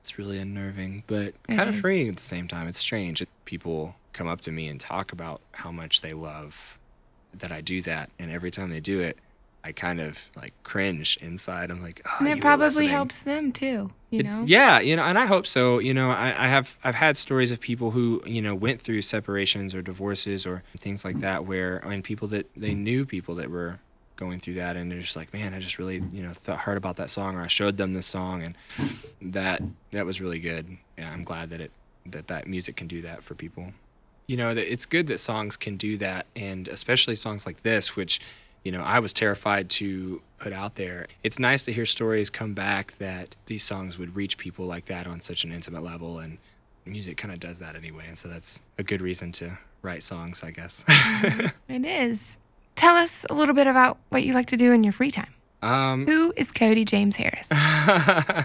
It's 0.02 0.20
really 0.20 0.40
unnerving, 0.40 1.04
but 1.08 1.36
It 1.48 1.56
kind 1.56 1.70
of 1.70 1.76
is. 1.76 1.82
freeing 1.82 2.10
at 2.10 2.18
the 2.18 2.24
same 2.24 2.50
time. 2.50 2.68
It's 2.68 2.80
strange. 2.82 3.26
People 3.46 3.96
come 4.12 4.28
up 4.28 4.42
to 4.42 4.52
me 4.52 4.68
and 4.68 4.78
talk 4.78 5.14
about 5.14 5.40
how 5.54 5.72
much 5.72 6.02
they 6.02 6.12
love 6.12 6.78
that 7.34 7.54
I 7.54 7.62
do 7.62 7.82
that, 7.84 8.10
and 8.20 8.30
every 8.30 8.52
time 8.52 8.72
they 8.72 8.82
do 8.82 9.00
it, 9.00 9.18
I 9.64 9.72
kind 9.74 10.00
of 10.00 10.30
like 10.36 10.54
cringe 10.64 11.18
inside. 11.22 11.70
I'm 11.70 11.82
like, 11.82 12.02
oh, 12.06 12.16
And 12.20 12.30
it 12.30 12.40
probably 12.42 12.66
listening." 12.68 12.90
helps 12.90 13.22
them 13.24 13.52
too, 13.52 13.92
you 14.10 14.22
It- 14.22 14.26
know? 14.26 14.44
yeah, 14.48 14.80
you 14.80 14.96
know, 14.96 15.04
and 15.04 15.18
I 15.20 15.26
hope 15.26 15.46
so. 15.46 15.80
You 15.80 15.94
know, 15.94 16.12
I, 16.12 16.28
I 16.28 16.48
have 16.48 16.78
I've 16.84 16.96
had 16.96 17.18
stories 17.18 17.52
of 17.52 17.60
people 17.60 17.92
who 17.92 18.22
you 18.26 18.42
know 18.42 18.56
went 18.56 18.80
through 18.82 19.02
separations 19.02 19.76
or 19.76 19.82
divorces 19.82 20.46
or 20.46 20.64
things 20.80 21.04
like 21.04 21.20
that, 21.20 21.46
where 21.46 21.78
and 21.80 22.04
people 22.04 22.28
that 22.30 22.48
they 22.56 22.74
knew 22.74 23.06
people 23.06 23.36
that 23.36 23.50
were 23.52 23.80
going 24.16 24.40
through 24.40 24.54
that, 24.56 24.76
and 24.78 24.92
they're 24.92 25.00
just 25.02 25.16
like, 25.16 25.34
man, 25.34 25.54
I 25.54 25.60
just 25.60 25.78
really 25.78 26.02
you 26.12 26.24
know 26.24 26.34
th- 26.46 26.58
heard 26.60 26.78
about 26.78 26.96
that 26.96 27.10
song, 27.10 27.36
or 27.36 27.42
I 27.42 27.48
showed 27.48 27.76
them 27.78 27.94
this 27.94 28.08
song, 28.08 28.42
and 28.44 28.56
that 29.22 29.62
that 29.92 30.06
was 30.06 30.22
really 30.22 30.40
good. 30.40 30.78
Yeah, 30.98 31.12
I'm 31.12 31.24
glad 31.24 31.50
that 31.50 31.62
it 31.62 31.72
that 32.06 32.28
that 32.28 32.48
music 32.48 32.76
can 32.76 32.88
do 32.88 33.02
that 33.02 33.24
for 33.24 33.36
people. 33.36 33.74
You 34.28 34.38
know, 34.38 34.54
that 34.54 34.72
it's 34.72 34.86
good 34.86 35.08
that 35.08 35.20
songs 35.20 35.58
can 35.58 35.76
do 35.76 35.98
that, 35.98 36.28
and 36.36 36.68
especially 36.68 37.16
songs 37.16 37.46
like 37.46 37.64
this, 37.64 37.96
which 37.96 38.20
you 38.64 38.72
know 38.72 38.82
I 38.82 39.00
was 39.00 39.14
terrified 39.14 39.70
to 39.72 40.22
put 40.40 40.54
out 40.54 40.76
there. 40.76 41.08
It's 41.24 41.38
nice 41.40 41.64
to 41.64 41.74
hear 41.74 41.86
stories 41.86 42.30
come 42.30 42.54
back 42.54 42.98
that 43.00 43.36
these 43.48 43.64
songs 43.64 43.98
would 43.98 44.16
reach 44.16 44.38
people 44.38 44.66
like 44.66 44.86
that 44.86 45.06
on 45.08 45.22
such 45.22 45.44
an 45.44 45.52
intimate 45.52 45.84
level, 45.84 46.20
and 46.20 46.38
music 46.86 47.18
kind 47.18 47.34
of 47.34 47.40
does 47.40 47.60
that 47.60 47.76
anyway, 47.76 48.06
and 48.08 48.18
so 48.18 48.28
that's 48.28 48.62
a 48.78 48.84
good 48.84 49.02
reason 49.02 49.32
to 49.34 49.58
write 49.82 50.02
songs, 50.04 50.44
I 50.44 50.52
guess. 50.52 50.84
It 51.70 51.86
is. 51.86 52.38
Tell 52.76 52.96
us 52.96 53.26
a 53.30 53.34
little 53.34 53.54
bit 53.54 53.68
about 53.68 53.98
what 54.10 54.24
you 54.24 54.34
like 54.34 54.48
to 54.48 54.58
do 54.58 54.72
in 54.72 54.84
your 54.84 54.94
free 54.94 55.12
time. 55.12 55.34
um, 55.62 56.06
Who 56.08 56.34
is 56.36 56.52
Cody 56.52 56.84
James 56.86 57.18
Harris? 57.18 57.52
uh, 57.52 58.44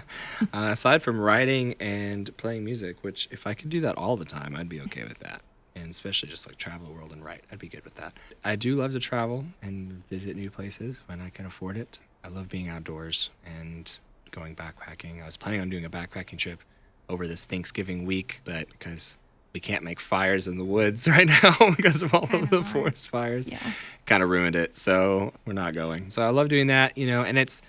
aside 0.53 1.01
from 1.01 1.19
writing 1.19 1.75
and 1.79 2.35
playing 2.37 2.63
music, 2.65 2.97
which 3.01 3.27
if 3.31 3.47
I 3.47 3.53
could 3.53 3.69
do 3.69 3.81
that 3.81 3.95
all 3.97 4.15
the 4.17 4.25
time, 4.25 4.55
I'd 4.55 4.69
be 4.69 4.81
okay 4.81 5.03
with 5.03 5.19
that. 5.19 5.41
And 5.75 5.89
especially 5.91 6.29
just 6.29 6.47
like 6.47 6.57
travel 6.57 6.87
the 6.87 6.93
world 6.93 7.11
and 7.11 7.23
write, 7.23 7.43
I'd 7.51 7.59
be 7.59 7.67
good 7.67 7.83
with 7.83 7.95
that. 7.95 8.13
I 8.45 8.55
do 8.55 8.75
love 8.77 8.93
to 8.93 8.99
travel 8.99 9.45
and 9.61 10.03
visit 10.09 10.35
new 10.37 10.49
places 10.49 11.01
when 11.07 11.19
I 11.21 11.29
can 11.29 11.45
afford 11.45 11.75
it. 11.75 11.99
I 12.23 12.29
love 12.29 12.47
being 12.47 12.69
outdoors 12.69 13.29
and 13.45 13.97
going 14.31 14.55
backpacking. 14.55 15.21
I 15.21 15.25
was 15.25 15.35
planning 15.37 15.59
on 15.61 15.69
doing 15.69 15.83
a 15.85 15.89
backpacking 15.89 16.37
trip 16.37 16.61
over 17.09 17.27
this 17.27 17.43
Thanksgiving 17.45 18.05
week, 18.05 18.39
but 18.45 18.69
because 18.69 19.17
we 19.53 19.59
can't 19.59 19.83
make 19.83 19.99
fires 19.99 20.47
in 20.47 20.57
the 20.57 20.63
woods 20.65 21.07
right 21.09 21.27
now 21.27 21.55
because 21.75 22.01
of 22.01 22.13
all 22.13 22.27
of 22.33 22.49
the 22.49 22.63
forest 22.63 23.09
fires 23.09 23.51
Yeah. 23.51 23.59
kind 24.05 24.23
of 24.23 24.29
ruined 24.29 24.55
it. 24.55 24.75
So 24.77 25.33
we're 25.45 25.53
not 25.53 25.73
going. 25.73 26.09
So 26.09 26.21
I 26.25 26.29
love 26.29 26.47
doing 26.47 26.67
that, 26.67 26.97
you 26.97 27.05
know, 27.05 27.21
and 27.21 27.37
it's, 27.37 27.61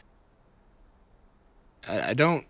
I, 1.89 2.11
I 2.11 2.15
don't, 2.15 2.47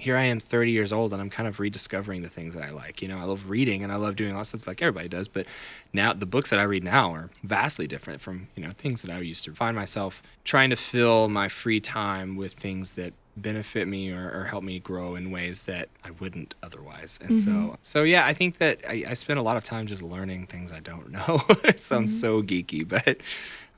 here 0.00 0.16
I 0.16 0.24
am 0.24 0.40
30 0.40 0.70
years 0.70 0.92
old 0.92 1.12
and 1.12 1.20
I'm 1.20 1.30
kind 1.30 1.48
of 1.48 1.60
rediscovering 1.60 2.22
the 2.22 2.28
things 2.28 2.54
that 2.54 2.64
I 2.64 2.70
like. 2.70 3.02
You 3.02 3.08
know, 3.08 3.18
I 3.18 3.24
love 3.24 3.50
reading 3.50 3.84
and 3.84 3.92
I 3.92 3.96
love 3.96 4.16
doing 4.16 4.34
all 4.34 4.44
stuff 4.44 4.66
like 4.66 4.82
everybody 4.82 5.08
does. 5.08 5.28
But 5.28 5.46
now 5.92 6.12
the 6.12 6.26
books 6.26 6.50
that 6.50 6.58
I 6.58 6.62
read 6.62 6.84
now 6.84 7.12
are 7.12 7.30
vastly 7.44 7.86
different 7.86 8.20
from, 8.20 8.48
you 8.56 8.62
know, 8.62 8.72
things 8.72 9.02
that 9.02 9.10
I 9.10 9.20
used 9.20 9.44
to 9.44 9.54
find 9.54 9.76
myself 9.76 10.22
trying 10.44 10.70
to 10.70 10.76
fill 10.76 11.28
my 11.28 11.48
free 11.48 11.80
time 11.80 12.36
with 12.36 12.54
things 12.54 12.94
that 12.94 13.12
benefit 13.36 13.86
me 13.88 14.12
or, 14.12 14.30
or 14.30 14.44
help 14.44 14.64
me 14.64 14.78
grow 14.78 15.14
in 15.14 15.30
ways 15.30 15.62
that 15.62 15.88
I 16.04 16.10
wouldn't 16.10 16.54
otherwise. 16.62 17.18
And 17.22 17.38
so, 17.40 17.50
mm-hmm. 17.50 17.74
so 17.82 18.02
yeah, 18.02 18.26
I 18.26 18.34
think 18.34 18.58
that 18.58 18.78
I, 18.88 19.04
I 19.08 19.14
spend 19.14 19.38
a 19.38 19.42
lot 19.42 19.56
of 19.56 19.64
time 19.64 19.86
just 19.86 20.02
learning 20.02 20.46
things 20.46 20.72
I 20.72 20.80
don't 20.80 21.10
know. 21.10 21.42
it 21.64 21.80
sounds 21.80 22.10
mm-hmm. 22.12 22.20
so 22.20 22.42
geeky, 22.42 22.86
but 22.86 23.18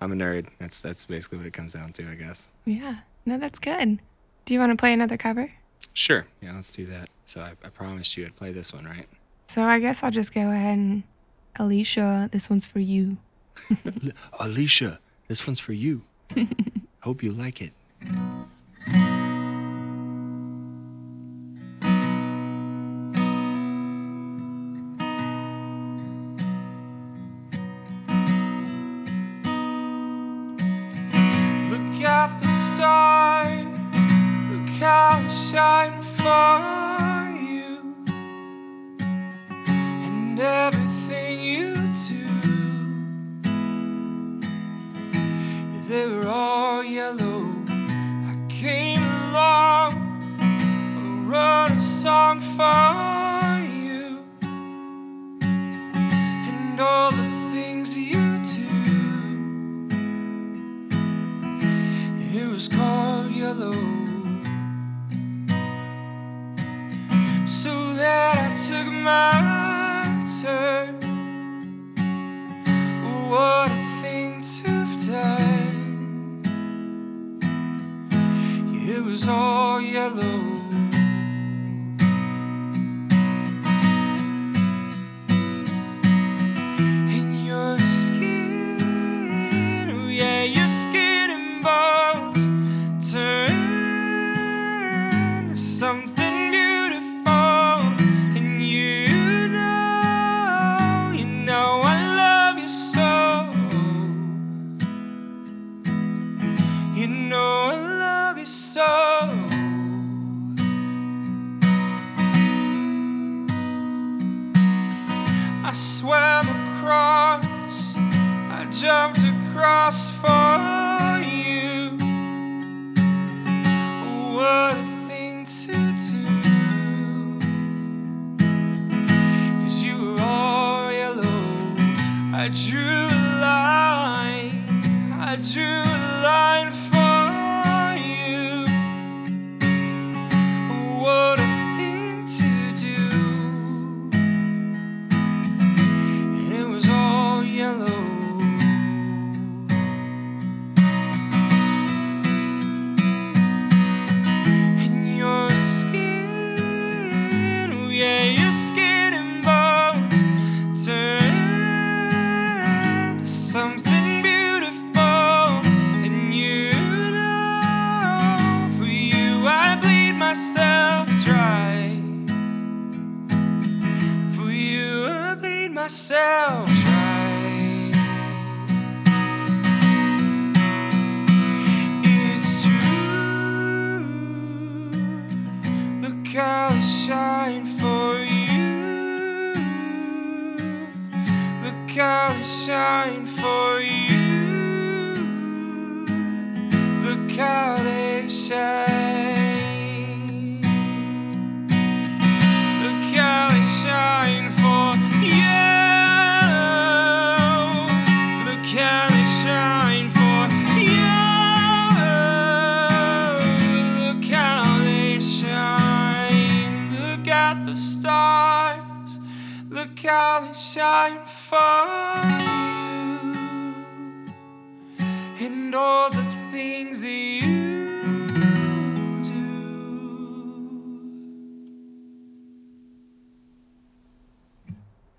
I'm 0.00 0.12
a 0.12 0.16
nerd. 0.16 0.46
That's 0.58 0.80
that's 0.80 1.04
basically 1.04 1.38
what 1.38 1.46
it 1.46 1.52
comes 1.52 1.72
down 1.72 1.92
to, 1.94 2.08
I 2.08 2.14
guess. 2.14 2.48
Yeah. 2.64 2.96
No, 3.24 3.38
that's 3.38 3.58
good. 3.58 4.00
Do 4.44 4.54
you 4.54 4.60
want 4.60 4.70
to 4.70 4.76
play 4.76 4.92
another 4.92 5.16
cover? 5.16 5.52
Sure. 5.92 6.26
Yeah, 6.40 6.54
let's 6.54 6.72
do 6.72 6.86
that. 6.86 7.08
So 7.26 7.40
I, 7.40 7.52
I 7.64 7.68
promised 7.68 8.16
you 8.16 8.26
I'd 8.26 8.36
play 8.36 8.52
this 8.52 8.72
one, 8.72 8.84
right? 8.84 9.06
So 9.46 9.62
I 9.62 9.78
guess 9.78 10.02
I'll 10.02 10.10
just 10.10 10.34
go 10.34 10.50
ahead 10.50 10.78
and 10.78 11.02
Alicia, 11.58 12.30
this 12.32 12.48
one's 12.48 12.66
for 12.66 12.80
you. 12.80 13.18
Alicia, 14.40 14.98
this 15.28 15.46
one's 15.46 15.60
for 15.60 15.72
you. 15.72 16.02
Hope 17.00 17.22
you 17.22 17.32
like 17.32 17.60
it. 17.60 17.72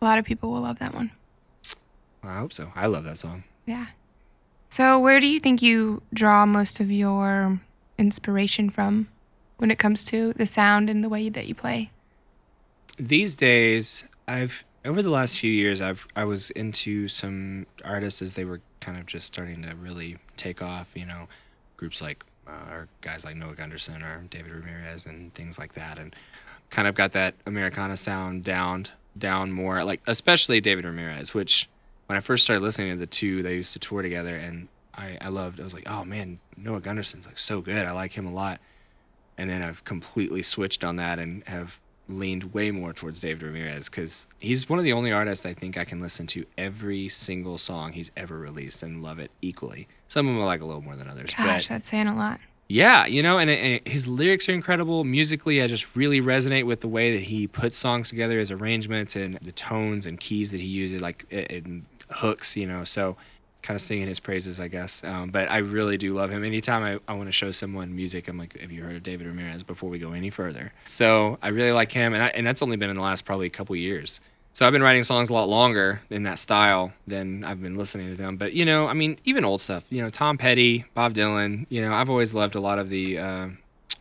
A 0.03 0.05
lot 0.05 0.19
of 0.19 0.25
people 0.25 0.51
will 0.51 0.61
love 0.61 0.79
that 0.79 0.93
one. 0.93 1.11
I 2.23 2.35
hope 2.35 2.53
so. 2.53 2.71
I 2.75 2.87
love 2.87 3.05
that 3.05 3.17
song. 3.17 3.43
Yeah. 3.65 3.87
So, 4.69 4.99
where 4.99 5.19
do 5.19 5.27
you 5.27 5.39
think 5.39 5.61
you 5.61 6.01
draw 6.13 6.45
most 6.45 6.79
of 6.79 6.91
your 6.91 7.59
inspiration 7.97 8.69
from 8.69 9.07
when 9.57 9.71
it 9.71 9.79
comes 9.79 10.03
to 10.05 10.33
the 10.33 10.45
sound 10.45 10.89
and 10.89 11.03
the 11.03 11.09
way 11.09 11.29
that 11.29 11.47
you 11.47 11.55
play? 11.55 11.89
these 12.97 13.35
days 13.35 14.03
i've 14.27 14.63
over 14.85 15.01
the 15.01 15.09
last 15.09 15.39
few 15.39 15.51
years 15.51 15.81
i've 15.81 16.07
i 16.15 16.23
was 16.23 16.51
into 16.51 17.07
some 17.07 17.65
artists 17.83 18.21
as 18.21 18.35
they 18.35 18.45
were 18.45 18.61
kind 18.81 18.99
of 18.99 19.05
just 19.05 19.25
starting 19.25 19.63
to 19.63 19.73
really 19.75 20.17
take 20.37 20.61
off 20.61 20.87
you 20.93 21.05
know 21.05 21.27
groups 21.75 22.01
like 22.01 22.23
uh, 22.47 22.71
or 22.71 22.87
guys 23.01 23.25
like 23.25 23.35
noah 23.35 23.55
gundersen 23.55 24.03
or 24.03 24.21
david 24.29 24.51
ramirez 24.51 25.05
and 25.05 25.33
things 25.33 25.57
like 25.57 25.73
that 25.73 25.97
and 25.97 26.15
kind 26.69 26.87
of 26.87 26.93
got 26.93 27.13
that 27.13 27.33
americana 27.47 27.97
sound 27.97 28.43
down 28.43 28.85
down 29.17 29.51
more 29.51 29.83
like 29.83 30.01
especially 30.07 30.59
david 30.59 30.85
ramirez 30.85 31.33
which 31.33 31.69
when 32.07 32.17
i 32.17 32.19
first 32.19 32.43
started 32.43 32.61
listening 32.61 32.93
to 32.93 32.99
the 32.99 33.07
two 33.07 33.43
they 33.43 33.55
used 33.55 33.73
to 33.73 33.79
tour 33.79 34.01
together 34.01 34.35
and 34.35 34.67
i 34.95 35.17
i 35.21 35.27
loved 35.27 35.59
i 35.59 35.63
was 35.63 35.73
like 35.73 35.87
oh 35.87 36.03
man 36.03 36.39
noah 36.57 36.79
gundersen's 36.79 37.27
like 37.27 37.37
so 37.37 37.61
good 37.61 37.85
i 37.85 37.91
like 37.91 38.11
him 38.11 38.25
a 38.25 38.33
lot 38.33 38.59
and 39.37 39.49
then 39.49 39.61
I've 39.61 39.83
completely 39.83 40.41
switched 40.43 40.83
on 40.83 40.97
that 40.97 41.19
and 41.19 41.43
have 41.47 41.79
leaned 42.09 42.53
way 42.53 42.69
more 42.71 42.93
towards 42.93 43.21
David 43.21 43.43
Ramirez 43.43 43.89
because 43.89 44.27
he's 44.39 44.69
one 44.69 44.77
of 44.77 44.85
the 44.85 44.93
only 44.93 45.11
artists 45.11 45.45
I 45.45 45.53
think 45.53 45.77
I 45.77 45.85
can 45.85 46.01
listen 46.01 46.27
to 46.27 46.45
every 46.57 47.07
single 47.07 47.57
song 47.57 47.93
he's 47.93 48.11
ever 48.17 48.37
released 48.37 48.83
and 48.83 49.01
love 49.01 49.19
it 49.19 49.31
equally. 49.41 49.87
Some 50.07 50.27
of 50.27 50.35
them 50.35 50.43
I 50.43 50.45
like 50.45 50.61
a 50.61 50.65
little 50.65 50.81
more 50.81 50.95
than 50.95 51.09
others, 51.09 51.31
Gosh, 51.35 51.67
but 51.67 51.69
that's 51.69 51.87
saying 51.87 52.07
a 52.07 52.15
lot. 52.15 52.39
Yeah, 52.67 53.05
you 53.05 53.21
know, 53.21 53.37
and, 53.37 53.49
and 53.49 53.85
his 53.87 54.07
lyrics 54.07 54.47
are 54.47 54.53
incredible. 54.53 55.03
Musically, 55.03 55.61
I 55.61 55.67
just 55.67 55.95
really 55.95 56.21
resonate 56.21 56.65
with 56.65 56.81
the 56.81 56.87
way 56.87 57.13
that 57.13 57.23
he 57.23 57.47
puts 57.47 57.77
songs 57.77 58.09
together, 58.09 58.39
his 58.39 58.51
arrangements, 58.51 59.15
and 59.15 59.37
the 59.41 59.51
tones 59.51 60.05
and 60.05 60.19
keys 60.19 60.51
that 60.51 60.61
he 60.61 60.67
uses, 60.67 61.01
like 61.01 61.25
in 61.29 61.85
hooks, 62.09 62.55
you 62.55 62.65
know. 62.65 62.83
So, 62.83 63.17
kind 63.61 63.75
of 63.75 63.81
singing 63.81 64.07
his 64.07 64.19
praises, 64.19 64.59
I 64.59 64.67
guess. 64.69 65.03
Um, 65.03 65.29
but 65.29 65.49
I 65.51 65.57
really 65.59 65.97
do 65.97 66.13
love 66.13 66.29
him. 66.31 66.43
Anytime 66.43 66.83
I, 66.83 66.99
I 67.11 67.15
want 67.15 67.27
to 67.27 67.31
show 67.31 67.51
someone 67.51 67.95
music, 67.95 68.27
I'm 68.27 68.37
like, 68.37 68.59
have 68.59 68.71
you 68.71 68.83
heard 68.83 68.95
of 68.95 69.03
David 69.03 69.27
Ramirez 69.27 69.63
before 69.63 69.89
we 69.89 69.99
go 69.99 70.13
any 70.13 70.29
further? 70.29 70.73
So, 70.85 71.37
I 71.41 71.49
really 71.49 71.73
like 71.73 71.91
him, 71.91 72.13
and, 72.13 72.23
I, 72.23 72.27
and 72.27 72.47
that's 72.47 72.61
only 72.61 72.77
been 72.77 72.89
in 72.89 72.95
the 72.95 73.01
last 73.01 73.25
probably 73.25 73.47
a 73.47 73.51
couple 73.51 73.75
years. 73.75 74.21
So 74.55 74.67
I've 74.67 74.71
been 74.71 74.83
writing 74.83 75.03
songs 75.03 75.31
a 75.31 75.33
lot 75.33 75.49
longer 75.49 75.99
in 76.11 76.23
that 76.23 76.37
style 76.37 76.93
than 77.07 77.43
I've 77.43 77.59
been 77.59 77.75
listening 77.75 78.15
to 78.15 78.21
them. 78.21 78.37
But 78.37 78.53
you 78.53 78.65
know, 78.65 78.87
I 78.87 78.93
mean, 78.93 79.17
even 79.25 79.43
old 79.43 79.61
stuff. 79.61 79.83
You 79.89 80.03
know, 80.03 80.11
Tom 80.11 80.37
Petty, 80.37 80.85
Bob 80.93 81.15
Dylan. 81.15 81.65
You 81.69 81.81
know, 81.81 81.91
I've 81.91 82.09
always 82.09 82.35
loved 82.35 82.53
a 82.53 82.59
lot 82.59 82.77
of 82.77 82.89
the 82.89 83.17
uh, 83.17 83.47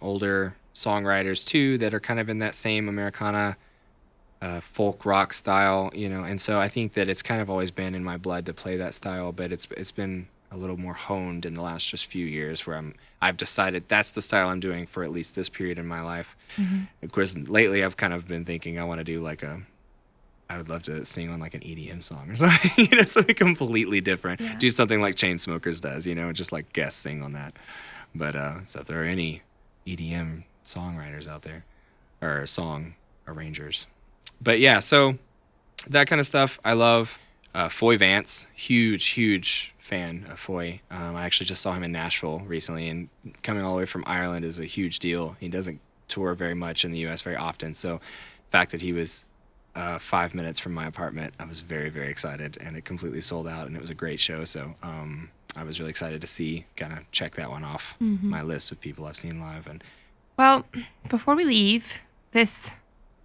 older 0.02 0.54
songwriters 0.74 1.46
too 1.46 1.78
that 1.78 1.94
are 1.94 2.00
kind 2.00 2.20
of 2.20 2.28
in 2.28 2.40
that 2.40 2.54
same 2.54 2.88
Americana 2.88 3.56
uh, 4.42 4.60
folk 4.60 5.06
rock 5.06 5.32
style. 5.32 5.90
You 5.94 6.10
know, 6.10 6.24
and 6.24 6.38
so 6.38 6.60
I 6.60 6.68
think 6.68 6.92
that 6.94 7.08
it's 7.08 7.22
kind 7.22 7.40
of 7.40 7.48
always 7.48 7.70
been 7.70 7.94
in 7.94 8.04
my 8.04 8.18
blood 8.18 8.44
to 8.44 8.52
play 8.52 8.76
that 8.76 8.92
style. 8.92 9.32
But 9.32 9.52
it's 9.52 9.66
it's 9.74 9.92
been 9.92 10.28
a 10.50 10.58
little 10.58 10.76
more 10.76 10.92
honed 10.92 11.46
in 11.46 11.54
the 11.54 11.62
last 11.62 11.88
just 11.88 12.04
few 12.04 12.26
years 12.26 12.66
where 12.66 12.76
I'm 12.76 12.94
I've 13.22 13.38
decided 13.38 13.88
that's 13.88 14.12
the 14.12 14.20
style 14.20 14.50
I'm 14.50 14.60
doing 14.60 14.86
for 14.86 15.02
at 15.02 15.12
least 15.12 15.34
this 15.34 15.48
period 15.48 15.78
in 15.78 15.86
my 15.86 16.02
life. 16.02 16.36
Of 17.02 17.10
course, 17.10 17.34
lately 17.38 17.82
I've 17.82 17.96
kind 17.96 18.12
of 18.12 18.28
been 18.28 18.44
thinking 18.44 18.78
I 18.78 18.84
want 18.84 18.98
to 18.98 19.04
do 19.04 19.22
like 19.22 19.42
a 19.42 19.62
I 20.52 20.58
would 20.58 20.68
love 20.68 20.82
to 20.84 21.04
sing 21.04 21.30
on 21.30 21.40
like 21.40 21.54
an 21.54 21.60
EDM 21.60 22.02
song 22.02 22.30
or 22.30 22.36
something, 22.36 22.70
you 22.76 22.96
know, 22.96 23.04
something 23.04 23.34
completely 23.34 24.00
different. 24.00 24.40
Yeah. 24.40 24.56
Do 24.58 24.68
something 24.68 25.00
like 25.00 25.16
Chainsmokers 25.16 25.80
does, 25.80 26.06
you 26.06 26.14
know, 26.14 26.28
and 26.28 26.36
just 26.36 26.52
like 26.52 26.72
guest 26.72 26.98
sing 27.00 27.22
on 27.22 27.32
that. 27.32 27.54
But 28.14 28.36
uh, 28.36 28.58
so 28.66 28.80
if 28.80 28.86
there 28.86 29.02
are 29.02 29.06
any 29.06 29.42
EDM 29.86 30.44
songwriters 30.64 31.26
out 31.26 31.42
there 31.42 31.64
or 32.20 32.46
song 32.46 32.94
arrangers, 33.26 33.86
but 34.42 34.60
yeah, 34.60 34.80
so 34.80 35.16
that 35.88 36.06
kind 36.06 36.20
of 36.20 36.26
stuff 36.26 36.58
I 36.64 36.74
love. 36.74 37.18
Uh, 37.54 37.68
Foy 37.68 37.98
Vance, 37.98 38.46
huge, 38.54 39.08
huge 39.08 39.74
fan 39.78 40.26
of 40.30 40.38
Foy. 40.38 40.80
Um, 40.90 41.16
I 41.16 41.24
actually 41.24 41.46
just 41.46 41.60
saw 41.60 41.74
him 41.74 41.82
in 41.82 41.92
Nashville 41.92 42.40
recently, 42.40 42.88
and 42.88 43.10
coming 43.42 43.62
all 43.62 43.72
the 43.72 43.78
way 43.78 43.84
from 43.84 44.04
Ireland 44.06 44.44
is 44.46 44.58
a 44.58 44.64
huge 44.64 45.00
deal. 45.00 45.36
He 45.38 45.48
doesn't 45.48 45.78
tour 46.08 46.34
very 46.34 46.54
much 46.54 46.84
in 46.84 46.92
the 46.92 46.98
U.S. 47.00 47.20
very 47.20 47.36
often, 47.36 47.74
so 47.74 47.96
the 47.98 48.50
fact 48.50 48.72
that 48.72 48.80
he 48.80 48.94
was 48.94 49.26
uh, 49.74 49.98
five 49.98 50.34
minutes 50.34 50.58
from 50.60 50.74
my 50.74 50.86
apartment, 50.86 51.34
I 51.38 51.44
was 51.44 51.60
very, 51.60 51.88
very 51.88 52.08
excited, 52.10 52.58
and 52.60 52.76
it 52.76 52.84
completely 52.84 53.20
sold 53.20 53.48
out, 53.48 53.66
and 53.66 53.76
it 53.76 53.80
was 53.80 53.90
a 53.90 53.94
great 53.94 54.20
show. 54.20 54.44
So 54.44 54.74
um, 54.82 55.30
I 55.56 55.64
was 55.64 55.80
really 55.80 55.90
excited 55.90 56.20
to 56.20 56.26
see, 56.26 56.66
kind 56.76 56.92
of 56.92 57.10
check 57.10 57.34
that 57.36 57.50
one 57.50 57.64
off 57.64 57.96
my 58.00 58.42
list 58.42 58.70
of 58.72 58.80
people 58.80 59.06
I've 59.06 59.16
seen 59.16 59.40
live, 59.40 59.66
and 59.66 59.82
Well, 60.36 60.64
before 61.08 61.34
we 61.34 61.44
leave 61.44 62.02
this 62.32 62.70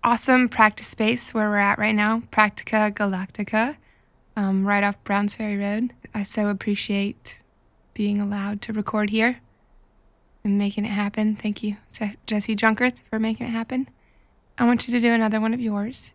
awesome 0.04 0.48
practice 0.48 0.88
space 0.88 1.34
where 1.34 1.50
we're 1.50 1.58
at 1.58 1.80
right 1.80 1.95
now, 1.95 2.22
Practica 2.32 2.93
Galactica, 2.93 3.76
um, 4.36 4.66
right 4.66 4.84
off 4.84 5.04
Browns 5.04 5.36
Ferry 5.36 5.58
Road, 5.58 5.93
I 6.14 6.24
so 6.24 6.48
appreciate 6.48 7.41
being 7.93 8.22
allowed 8.22 8.62
to 8.62 8.74
record 8.74 9.10
here 9.10 9.39
and 10.43 10.58
making 10.58 10.86
it 10.86 10.89
happen. 10.89 11.36
Thank 11.36 11.64
you, 11.64 11.78
Jesse 12.26 12.56
Junkerth, 12.56 12.93
for 13.10 13.20
making 13.20 13.48
it 13.48 13.52
happen. 13.52 13.89
I 14.58 14.66
want 14.66 14.88
you 14.88 14.93
to 14.93 15.02
do 15.02 15.12
another 15.12 15.41
one 15.41 15.54
of 15.54 15.60
yours. 15.60 16.14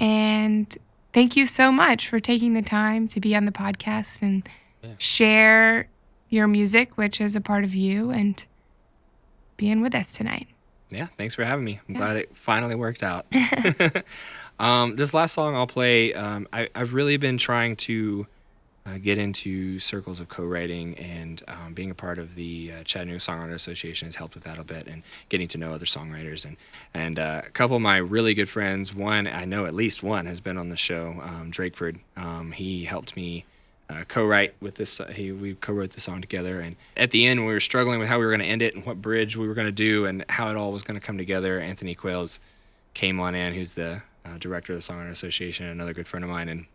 And 0.00 0.74
thank 1.12 1.36
you 1.36 1.46
so 1.46 1.70
much 1.70 2.08
for 2.08 2.18
taking 2.18 2.54
the 2.54 2.62
time 2.62 3.06
to 3.08 3.20
be 3.20 3.36
on 3.36 3.44
the 3.44 3.52
podcast 3.52 4.22
and 4.22 4.48
share 4.98 5.88
your 6.30 6.46
music, 6.48 6.96
which 6.96 7.20
is 7.20 7.36
a 7.36 7.40
part 7.40 7.64
of 7.64 7.74
you, 7.74 8.10
and 8.10 8.44
being 9.56 9.82
with 9.82 9.94
us 9.94 10.14
tonight. 10.16 10.48
yeah, 10.90 11.06
thanks 11.18 11.34
for 11.34 11.44
having 11.44 11.64
me. 11.64 11.78
I'm 11.88 11.94
Yeah. 11.94 12.00
glad 12.00 12.16
it 12.16 12.34
finally 12.36 12.74
worked 12.74 13.02
out. 13.02 13.26
um, 14.58 14.96
this 14.96 15.12
last 15.12 15.34
song 15.34 15.54
I'll 15.54 15.66
play, 15.66 16.14
um, 16.14 16.48
I, 16.52 16.68
I've 16.74 16.94
really 16.94 17.16
been 17.18 17.36
trying 17.38 17.76
to 17.76 18.26
uh, 18.86 18.98
get 18.98 19.18
into 19.18 19.78
circles 19.78 20.20
of 20.20 20.28
co-writing 20.28 20.96
and 20.96 21.42
um, 21.48 21.74
being 21.74 21.90
a 21.90 21.94
part 21.94 22.18
of 22.18 22.34
the 22.34 22.72
uh, 22.72 22.82
Chattanooga 22.82 23.18
Songwriter 23.18 23.54
Association 23.54 24.06
has 24.06 24.16
helped 24.16 24.34
with 24.34 24.44
that 24.44 24.58
a 24.58 24.64
bit 24.64 24.86
and 24.86 25.02
getting 25.28 25.48
to 25.48 25.58
know 25.58 25.72
other 25.72 25.84
songwriters 25.84 26.44
and 26.44 26.56
and 26.94 27.18
uh, 27.18 27.42
a 27.46 27.50
couple 27.50 27.76
of 27.76 27.82
my 27.82 27.98
really 27.98 28.34
good 28.34 28.48
friends. 28.48 28.94
One 28.94 29.26
I 29.26 29.44
know 29.44 29.66
at 29.66 29.74
least 29.74 30.02
one 30.02 30.26
has 30.26 30.40
been 30.40 30.56
on 30.56 30.70
the 30.70 30.76
show. 30.76 31.20
Um, 31.22 31.50
Drakeford. 31.52 32.00
Um, 32.16 32.52
he 32.52 32.84
helped 32.84 33.16
me 33.16 33.44
uh, 33.90 34.04
co-write 34.04 34.54
with 34.60 34.76
this. 34.76 34.98
Uh, 34.98 35.08
he 35.08 35.32
we 35.32 35.54
co-wrote 35.54 35.90
the 35.90 36.00
song 36.00 36.20
together, 36.20 36.60
and 36.60 36.76
at 36.96 37.10
the 37.10 37.26
end 37.26 37.40
we 37.46 37.52
were 37.52 37.60
struggling 37.60 37.98
with 37.98 38.08
how 38.08 38.18
we 38.18 38.24
were 38.24 38.30
going 38.30 38.40
to 38.40 38.46
end 38.46 38.62
it 38.62 38.74
and 38.74 38.86
what 38.86 39.02
bridge 39.02 39.36
we 39.36 39.46
were 39.46 39.54
going 39.54 39.66
to 39.66 39.72
do 39.72 40.06
and 40.06 40.24
how 40.28 40.50
it 40.50 40.56
all 40.56 40.72
was 40.72 40.82
going 40.82 40.98
to 40.98 41.04
come 41.04 41.18
together. 41.18 41.60
Anthony 41.60 41.94
Quails 41.94 42.40
came 42.94 43.20
on 43.20 43.34
in, 43.34 43.52
who's 43.52 43.72
the 43.72 44.02
uh, 44.24 44.38
director 44.38 44.72
of 44.72 44.84
the 44.84 44.92
Songwriter 44.92 45.10
Association, 45.10 45.66
another 45.66 45.92
good 45.92 46.06
friend 46.06 46.24
of 46.24 46.30
mine, 46.30 46.48
and 46.48 46.66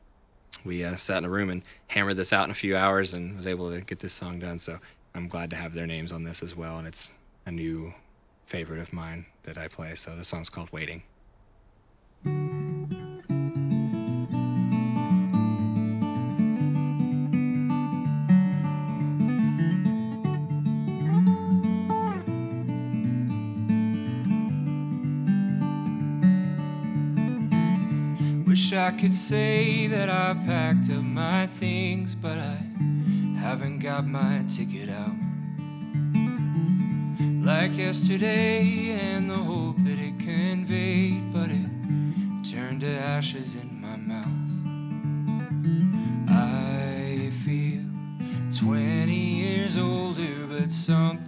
we 0.64 0.84
uh, 0.84 0.96
sat 0.96 1.20
in 1.20 1.26
a 1.26 1.30
room 1.30 1.50
and 1.50 1.64
hammered 1.88 2.18
this 2.18 2.34
out 2.34 2.46
in 2.46 2.52
a 2.52 2.56
few 2.56 2.76
hours 2.76 3.14
and 3.14 3.36
was 3.36 3.48
able 3.48 3.72
to 3.72 3.82
get 3.82 4.00
this 4.00 4.14
song 4.14 4.40
done. 4.40 4.60
So 4.60 4.80
I'm 5.14 5.28
glad 5.28 5.50
to 5.52 5.56
have 5.56 5.74
their 5.74 5.88
names 5.88 6.12
on 6.12 6.24
this 6.24 6.42
as 6.44 6.56
well, 6.56 6.78
and 6.78 6.88
it's 6.88 7.12
a 7.46 7.52
new 7.52 7.94
favorite 8.46 8.80
of 8.80 8.94
mine 8.94 9.26
that 9.44 9.58
I 9.58 9.68
play. 9.68 9.96
So 9.96 10.16
this 10.16 10.28
song's 10.28 10.50
called 10.50 10.72
Waiting. 10.72 11.04
Wish 28.56 28.72
I 28.72 28.92
could 28.92 29.14
say 29.14 29.86
that 29.88 30.10
I 30.10 30.34
packed 30.46 30.90
up 30.90 31.04
my 31.04 31.46
things, 31.46 32.16
but 32.16 32.38
I 32.38 32.58
haven't 33.38 33.80
got 33.80 34.08
my 34.08 34.46
ticket 34.48 34.90
out. 34.90 35.12
Like 37.46 37.76
yesterday, 37.76 38.92
and 38.92 39.30
the 39.30 39.36
hope 39.36 39.76
that 39.80 40.00
it 40.00 40.18
conveyed, 40.20 41.34
but 41.34 41.52
it 41.52 41.70
turned 42.50 42.80
to 42.80 42.98
ashes 42.98 43.58
in 43.58 43.82
my 43.82 43.98
mouth. 43.98 44.26
I 46.30 47.32
feel 47.44 47.84
20 48.58 49.14
years 49.14 49.76
older, 49.76 50.48
but 50.48 50.72
something 50.72 51.25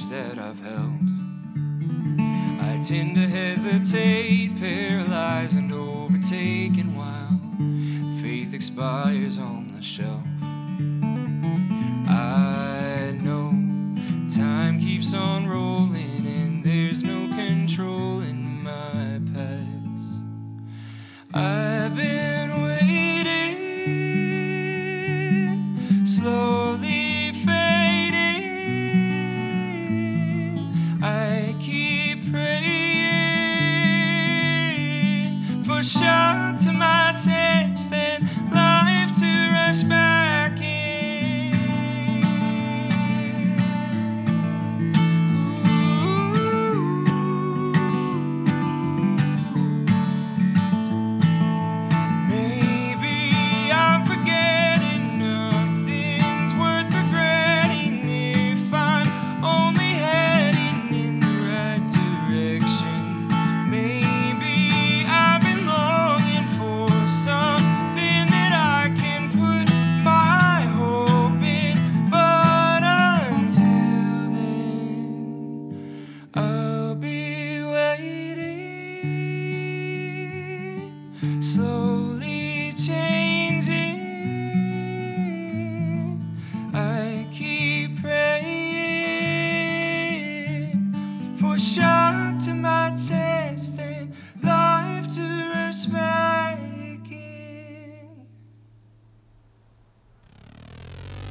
that 0.00 0.38
I've 0.38 0.58
held. 0.60 1.10
I 2.62 2.80
tend 2.82 3.14
to 3.16 3.28
hesitate, 3.28 4.58
paralyzed 4.58 5.56
and 5.56 5.70
overtaken 5.70 6.96
while 6.96 7.38
faith 8.22 8.54
expires 8.54 9.38
on 9.38 9.72
the 9.76 9.82
shelf. 9.82 10.22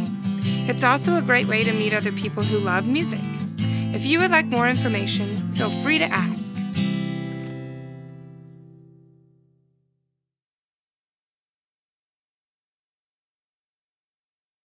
It's 0.67 0.83
also 0.83 1.15
a 1.15 1.21
great 1.21 1.47
way 1.47 1.63
to 1.63 1.71
meet 1.71 1.93
other 1.93 2.11
people 2.11 2.43
who 2.43 2.57
love 2.57 2.85
music. 2.85 3.21
If 3.95 4.05
you 4.05 4.19
would 4.19 4.29
like 4.29 4.47
more 4.47 4.67
information, 4.67 5.49
feel 5.53 5.69
free 5.69 5.99
to 5.99 6.03
ask. 6.03 6.53